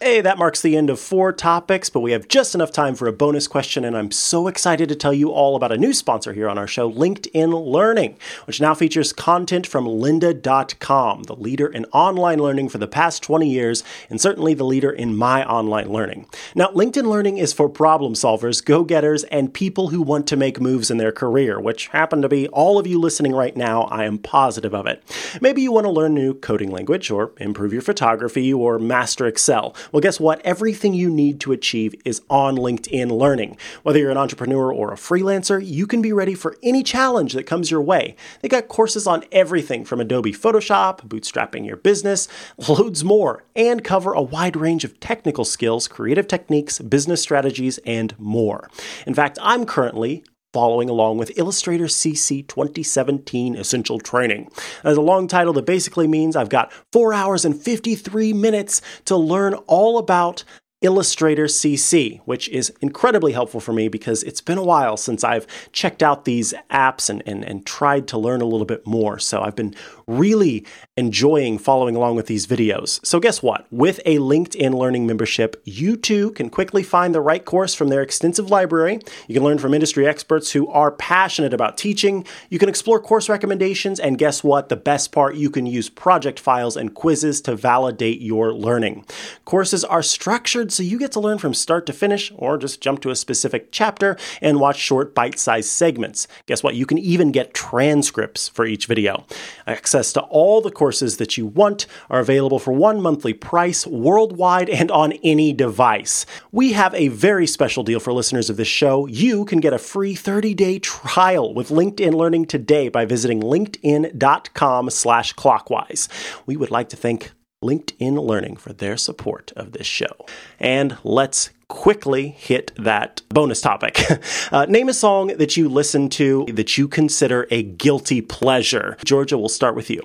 Hey, 0.00 0.20
that 0.20 0.38
marks 0.38 0.62
the 0.62 0.76
end 0.76 0.90
of 0.90 1.00
four 1.00 1.32
topics, 1.32 1.90
but 1.90 2.02
we 2.02 2.12
have 2.12 2.28
just 2.28 2.54
enough 2.54 2.70
time 2.70 2.94
for 2.94 3.08
a 3.08 3.12
bonus 3.12 3.48
question, 3.48 3.84
and 3.84 3.96
I'm 3.96 4.12
so 4.12 4.46
excited 4.46 4.88
to 4.88 4.94
tell 4.94 5.12
you 5.12 5.30
all 5.30 5.56
about 5.56 5.72
a 5.72 5.76
new 5.76 5.92
sponsor 5.92 6.32
here 6.32 6.48
on 6.48 6.56
our 6.56 6.68
show, 6.68 6.88
LinkedIn 6.88 7.66
Learning, 7.66 8.16
which 8.44 8.60
now 8.60 8.74
features 8.74 9.12
content 9.12 9.66
from 9.66 9.86
lynda.com, 9.86 11.24
the 11.24 11.34
leader 11.34 11.66
in 11.66 11.84
online 11.86 12.38
learning 12.38 12.68
for 12.68 12.78
the 12.78 12.86
past 12.86 13.24
20 13.24 13.50
years, 13.50 13.82
and 14.08 14.20
certainly 14.20 14.54
the 14.54 14.62
leader 14.62 14.92
in 14.92 15.16
my 15.16 15.44
online 15.44 15.88
learning. 15.88 16.26
Now, 16.54 16.68
LinkedIn 16.68 17.08
Learning 17.08 17.38
is 17.38 17.52
for 17.52 17.68
problem 17.68 18.14
solvers, 18.14 18.64
go 18.64 18.84
getters, 18.84 19.24
and 19.24 19.52
people 19.52 19.88
who 19.88 20.00
want 20.00 20.28
to 20.28 20.36
make 20.36 20.60
moves 20.60 20.92
in 20.92 20.98
their 20.98 21.10
career, 21.10 21.58
which 21.58 21.88
happen 21.88 22.22
to 22.22 22.28
be 22.28 22.46
all 22.50 22.78
of 22.78 22.86
you 22.86 23.00
listening 23.00 23.34
right 23.34 23.56
now. 23.56 23.82
I 23.86 24.04
am 24.04 24.18
positive 24.18 24.74
of 24.74 24.86
it. 24.86 25.02
Maybe 25.40 25.60
you 25.60 25.72
want 25.72 25.86
to 25.86 25.90
learn 25.90 26.12
a 26.16 26.20
new 26.20 26.34
coding 26.34 26.70
language, 26.70 27.10
or 27.10 27.32
improve 27.38 27.72
your 27.72 27.82
photography, 27.82 28.52
or 28.54 28.78
master 28.78 29.26
Excel. 29.26 29.74
Well, 29.92 30.00
guess 30.00 30.20
what? 30.20 30.40
Everything 30.44 30.94
you 30.94 31.10
need 31.10 31.40
to 31.40 31.52
achieve 31.52 31.94
is 32.04 32.22
on 32.28 32.56
LinkedIn 32.56 33.10
Learning. 33.10 33.56
Whether 33.82 33.98
you're 33.98 34.10
an 34.10 34.16
entrepreneur 34.16 34.72
or 34.72 34.92
a 34.92 34.96
freelancer, 34.96 35.64
you 35.64 35.86
can 35.86 36.02
be 36.02 36.12
ready 36.12 36.34
for 36.34 36.56
any 36.62 36.82
challenge 36.82 37.32
that 37.32 37.46
comes 37.46 37.70
your 37.70 37.82
way. 37.82 38.16
They 38.40 38.48
got 38.48 38.68
courses 38.68 39.06
on 39.06 39.24
everything 39.32 39.84
from 39.84 40.00
Adobe 40.00 40.32
Photoshop, 40.32 41.08
bootstrapping 41.08 41.66
your 41.66 41.76
business, 41.76 42.28
loads 42.68 43.04
more, 43.04 43.44
and 43.56 43.84
cover 43.84 44.12
a 44.12 44.22
wide 44.22 44.56
range 44.56 44.84
of 44.84 44.98
technical 45.00 45.44
skills, 45.44 45.88
creative 45.88 46.26
techniques, 46.26 46.78
business 46.78 47.22
strategies, 47.22 47.78
and 47.78 48.18
more. 48.18 48.68
In 49.06 49.14
fact, 49.14 49.38
I'm 49.42 49.64
currently 49.64 50.24
following 50.52 50.88
along 50.88 51.18
with 51.18 51.38
Illustrator 51.38 51.86
CC 51.86 52.46
2017 52.46 53.56
Essential 53.56 53.98
Training. 53.98 54.50
That's 54.82 54.96
a 54.96 55.02
long 55.02 55.28
title 55.28 55.52
that 55.54 55.66
basically 55.66 56.08
means 56.08 56.36
I've 56.36 56.48
got 56.48 56.72
four 56.92 57.12
hours 57.12 57.44
and 57.44 57.60
53 57.60 58.32
minutes 58.32 58.80
to 59.06 59.16
learn 59.16 59.54
all 59.66 59.98
about 59.98 60.44
Illustrator 60.80 61.46
CC, 61.46 62.20
which 62.24 62.48
is 62.50 62.72
incredibly 62.80 63.32
helpful 63.32 63.58
for 63.58 63.72
me 63.72 63.88
because 63.88 64.22
it's 64.22 64.40
been 64.40 64.58
a 64.58 64.62
while 64.62 64.96
since 64.96 65.24
I've 65.24 65.44
checked 65.72 66.04
out 66.04 66.24
these 66.24 66.54
apps 66.70 67.10
and, 67.10 67.20
and, 67.26 67.42
and 67.42 67.66
tried 67.66 68.06
to 68.08 68.18
learn 68.18 68.40
a 68.40 68.44
little 68.44 68.64
bit 68.64 68.86
more. 68.86 69.18
So 69.18 69.42
I've 69.42 69.56
been 69.56 69.74
really 70.06 70.64
enjoying 70.96 71.58
following 71.58 71.96
along 71.96 72.14
with 72.14 72.26
these 72.26 72.46
videos. 72.46 73.04
So, 73.04 73.18
guess 73.18 73.42
what? 73.42 73.66
With 73.72 74.00
a 74.06 74.18
LinkedIn 74.18 74.72
Learning 74.72 75.04
membership, 75.04 75.60
you 75.64 75.96
too 75.96 76.30
can 76.32 76.48
quickly 76.48 76.84
find 76.84 77.12
the 77.12 77.20
right 77.20 77.44
course 77.44 77.74
from 77.74 77.88
their 77.88 78.02
extensive 78.02 78.48
library. 78.48 79.00
You 79.26 79.34
can 79.34 79.42
learn 79.42 79.58
from 79.58 79.74
industry 79.74 80.06
experts 80.06 80.52
who 80.52 80.68
are 80.68 80.92
passionate 80.92 81.52
about 81.52 81.76
teaching. 81.76 82.24
You 82.50 82.60
can 82.60 82.68
explore 82.68 83.00
course 83.00 83.28
recommendations. 83.28 83.98
And 83.98 84.16
guess 84.16 84.44
what? 84.44 84.68
The 84.68 84.76
best 84.76 85.10
part, 85.10 85.34
you 85.34 85.50
can 85.50 85.66
use 85.66 85.88
project 85.88 86.38
files 86.38 86.76
and 86.76 86.94
quizzes 86.94 87.40
to 87.42 87.56
validate 87.56 88.20
your 88.20 88.52
learning. 88.52 89.04
Courses 89.44 89.82
are 89.82 90.02
structured 90.02 90.67
so 90.72 90.82
you 90.82 90.98
get 90.98 91.12
to 91.12 91.20
learn 91.20 91.38
from 91.38 91.54
start 91.54 91.86
to 91.86 91.92
finish 91.92 92.32
or 92.36 92.58
just 92.58 92.80
jump 92.80 93.00
to 93.02 93.10
a 93.10 93.16
specific 93.16 93.68
chapter 93.70 94.16
and 94.40 94.60
watch 94.60 94.78
short 94.78 95.14
bite 95.14 95.38
sized 95.38 95.70
segments. 95.70 96.28
Guess 96.46 96.62
what? 96.62 96.74
You 96.74 96.86
can 96.86 96.98
even 96.98 97.32
get 97.32 97.54
transcripts 97.54 98.48
for 98.48 98.64
each 98.64 98.86
video. 98.86 99.24
Access 99.66 100.12
to 100.14 100.20
all 100.22 100.60
the 100.60 100.70
courses 100.70 101.16
that 101.16 101.36
you 101.36 101.46
want 101.46 101.86
are 102.10 102.20
available 102.20 102.58
for 102.58 102.72
one 102.72 103.00
monthly 103.00 103.32
price 103.32 103.86
worldwide 103.86 104.68
and 104.68 104.90
on 104.90 105.12
any 105.24 105.52
device. 105.52 106.26
We 106.52 106.72
have 106.72 106.94
a 106.94 107.08
very 107.08 107.46
special 107.46 107.82
deal 107.82 108.00
for 108.00 108.12
listeners 108.12 108.50
of 108.50 108.56
this 108.56 108.68
show. 108.68 109.06
You 109.06 109.44
can 109.44 109.60
get 109.60 109.72
a 109.72 109.78
free 109.78 110.14
30-day 110.14 110.80
trial 110.80 111.54
with 111.54 111.68
LinkedIn 111.68 112.14
Learning 112.14 112.44
today 112.44 112.88
by 112.88 113.04
visiting 113.04 113.40
linkedin.com 113.40 114.90
slash 114.90 115.32
clockwise. 115.32 116.08
We 116.46 116.56
would 116.56 116.70
like 116.70 116.88
to 116.90 116.96
thank 116.96 117.32
LinkedIn 117.62 118.24
Learning 118.24 118.56
for 118.56 118.72
their 118.72 118.96
support 118.96 119.52
of 119.56 119.72
this 119.72 119.86
show. 119.86 120.26
And 120.60 120.96
let's 121.02 121.50
quickly 121.68 122.28
hit 122.28 122.72
that 122.76 123.22
bonus 123.28 123.60
topic. 123.60 123.98
Uh, 124.50 124.64
name 124.64 124.88
a 124.88 124.94
song 124.94 125.26
that 125.26 125.56
you 125.56 125.68
listen 125.68 126.08
to 126.08 126.46
that 126.52 126.78
you 126.78 126.88
consider 126.88 127.46
a 127.50 127.62
guilty 127.62 128.22
pleasure. 128.22 128.96
Georgia, 129.04 129.36
we'll 129.36 129.48
start 129.48 129.74
with 129.74 129.90
you. 129.90 130.00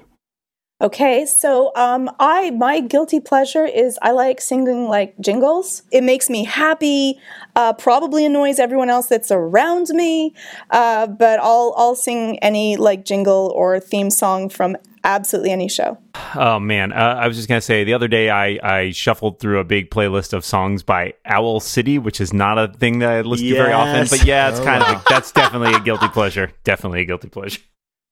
Okay, 0.82 1.26
so 1.26 1.72
um, 1.76 2.10
I 2.20 2.52
my 2.52 2.82
guilty 2.82 3.22
pleasure 3.22 3.66
is 3.66 3.98
I 4.02 4.12
like 4.12 4.42
singing 4.42 4.90
like 4.90 5.18
jingles. 5.22 5.84
It 5.92 6.04
makes 6.04 6.30
me 6.30 6.44
happy. 6.44 7.20
Uh, 7.56 7.72
probably 7.72 8.26
annoys 8.26 8.60
everyone 8.60 8.90
else 8.90 9.08
that's 9.08 9.32
around 9.32 9.88
me, 9.90 10.34
uh, 10.72 11.08
but 11.08 11.40
I'll 11.40 11.74
I'll 11.78 11.96
sing 11.96 12.38
any 12.40 12.76
like 12.76 13.06
jingle 13.06 13.54
or 13.56 13.80
theme 13.80 14.10
song 14.10 14.50
from 14.50 14.76
absolutely 15.04 15.52
any 15.52 15.70
show. 15.70 15.98
Oh 16.36 16.60
man, 16.60 16.92
uh, 16.92 17.18
I 17.20 17.28
was 17.28 17.38
just 17.38 17.48
gonna 17.48 17.62
say 17.62 17.84
the 17.84 17.94
other 17.94 18.08
day 18.08 18.30
I, 18.30 18.60
I 18.64 18.92
shuffled 18.92 19.40
through 19.40 19.60
a 19.60 19.64
big 19.64 19.90
playlist 19.90 20.34
of 20.34 20.44
songs 20.46 20.84
by 20.84 21.14
Owl 21.26 21.60
City, 21.60 22.00
which 22.00 22.20
is 22.22 22.34
not 22.34 22.58
a 22.58 22.68
thing 22.74 23.00
that 23.00 23.12
I 23.12 23.22
listen 23.22 23.48
to 23.48 23.54
very 23.56 23.74
often. 23.74 24.08
But 24.10 24.26
yeah, 24.26 24.50
it's 24.50 24.60
kind 24.60 24.84
of 24.84 24.90
a, 24.90 25.04
that's 25.10 25.32
definitely 25.32 25.74
a 25.74 25.80
guilty 25.80 26.08
pleasure. 26.08 26.52
Definitely 26.64 27.02
a 27.02 27.06
guilty 27.06 27.30
pleasure. 27.30 27.62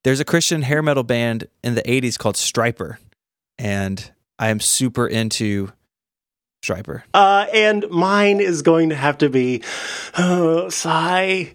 There's 0.03 0.19
a 0.19 0.25
Christian 0.25 0.63
hair 0.63 0.81
metal 0.81 1.03
band 1.03 1.47
in 1.63 1.75
the 1.75 1.83
80s 1.83 2.17
called 2.17 2.35
Stryper, 2.35 2.97
and 3.59 4.11
I 4.39 4.49
am 4.49 4.59
super 4.59 5.07
into 5.07 5.71
Stryper. 6.65 7.03
Uh, 7.13 7.45
and 7.53 7.89
mine 7.89 8.39
is 8.39 8.61
going 8.61 8.89
to 8.89 8.95
have 8.95 9.19
to 9.19 9.29
be 9.29 9.63
uh, 10.15 10.69
Sigh 10.69 11.51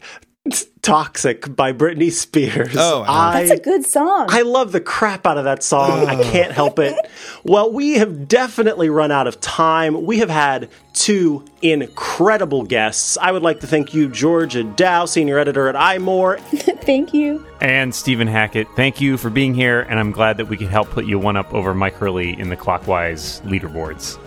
Toxic 0.83 1.55
by 1.57 1.73
Britney 1.73 2.13
Spears. 2.13 2.77
Oh, 2.77 3.01
wow. 3.01 3.33
That's 3.33 3.51
a 3.51 3.59
good 3.59 3.85
song. 3.85 4.27
I 4.29 4.43
love 4.43 4.73
the 4.73 4.81
crap 4.81 5.27
out 5.27 5.37
of 5.37 5.45
that 5.45 5.63
song. 5.63 6.07
I 6.07 6.23
can't 6.23 6.53
help 6.53 6.79
it. 6.79 6.95
Well, 7.45 7.73
we 7.73 7.95
have 7.95 8.29
definitely 8.29 8.89
run 8.89 9.11
out 9.11 9.27
of 9.27 9.41
time. 9.41 10.05
We 10.05 10.19
have 10.19 10.31
had 10.31 10.69
two 10.93 11.45
incredible 11.61 12.63
guests. 12.63 13.19
I 13.19 13.33
would 13.33 13.43
like 13.43 13.61
to 13.61 13.67
thank 13.67 13.95
you, 13.95 14.09
Georgia 14.09 14.63
Dow, 14.63 15.07
senior 15.07 15.39
editor 15.39 15.69
at 15.69 15.75
iMore. 15.75 16.41
Thank 16.83 17.13
you. 17.13 17.45
And 17.61 17.95
Stephen 17.95 18.29
Hackett, 18.29 18.69
thank 18.77 19.01
you 19.01 19.17
for 19.17 19.29
being 19.29 19.55
here, 19.55 19.81
and 19.81 19.99
I'm 19.99 20.13
glad 20.13 20.37
that 20.37 20.47
we 20.47 20.57
could 20.57 20.69
help 20.69 20.89
put 20.91 21.05
you 21.05 21.19
one 21.19 21.37
up 21.37 21.53
over 21.53 21.75
Mike 21.75 21.95
Hurley 21.95 22.39
in 22.39 22.49
the 22.49 22.57
clockwise 22.57 23.41
leaderboards. 23.41 24.19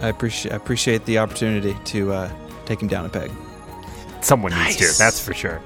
I 0.00 0.08
appreciate 0.08 0.54
appreciate 0.54 1.04
the 1.04 1.18
opportunity 1.18 1.76
to 1.86 2.12
uh, 2.12 2.32
take 2.66 2.80
him 2.80 2.88
down 2.88 3.04
a 3.04 3.08
peg. 3.08 3.30
Someone 4.24 4.52
needs 4.52 4.80
Nice. 4.80 4.96
to, 4.96 4.98
that's 5.02 5.20
for 5.24 5.34
sure. 5.34 5.60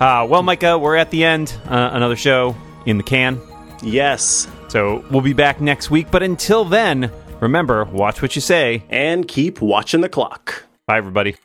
Uh, 0.00 0.26
well, 0.28 0.42
Micah, 0.42 0.78
we're 0.78 0.96
at 0.96 1.10
the 1.10 1.24
end. 1.24 1.54
Uh, 1.66 1.90
another 1.92 2.16
show 2.16 2.56
in 2.86 2.96
the 2.96 3.02
can. 3.04 3.40
Yes. 3.82 4.48
So 4.68 5.04
we'll 5.10 5.20
be 5.22 5.32
back 5.32 5.60
next 5.60 5.90
week. 5.90 6.08
But 6.10 6.22
until 6.22 6.64
then, 6.64 7.10
remember, 7.40 7.84
watch 7.84 8.22
what 8.22 8.34
you 8.34 8.40
say. 8.40 8.82
And 8.90 9.26
keep 9.28 9.60
watching 9.60 10.00
the 10.00 10.08
clock. 10.08 10.64
Bye, 10.86 10.98
everybody. 10.98 11.36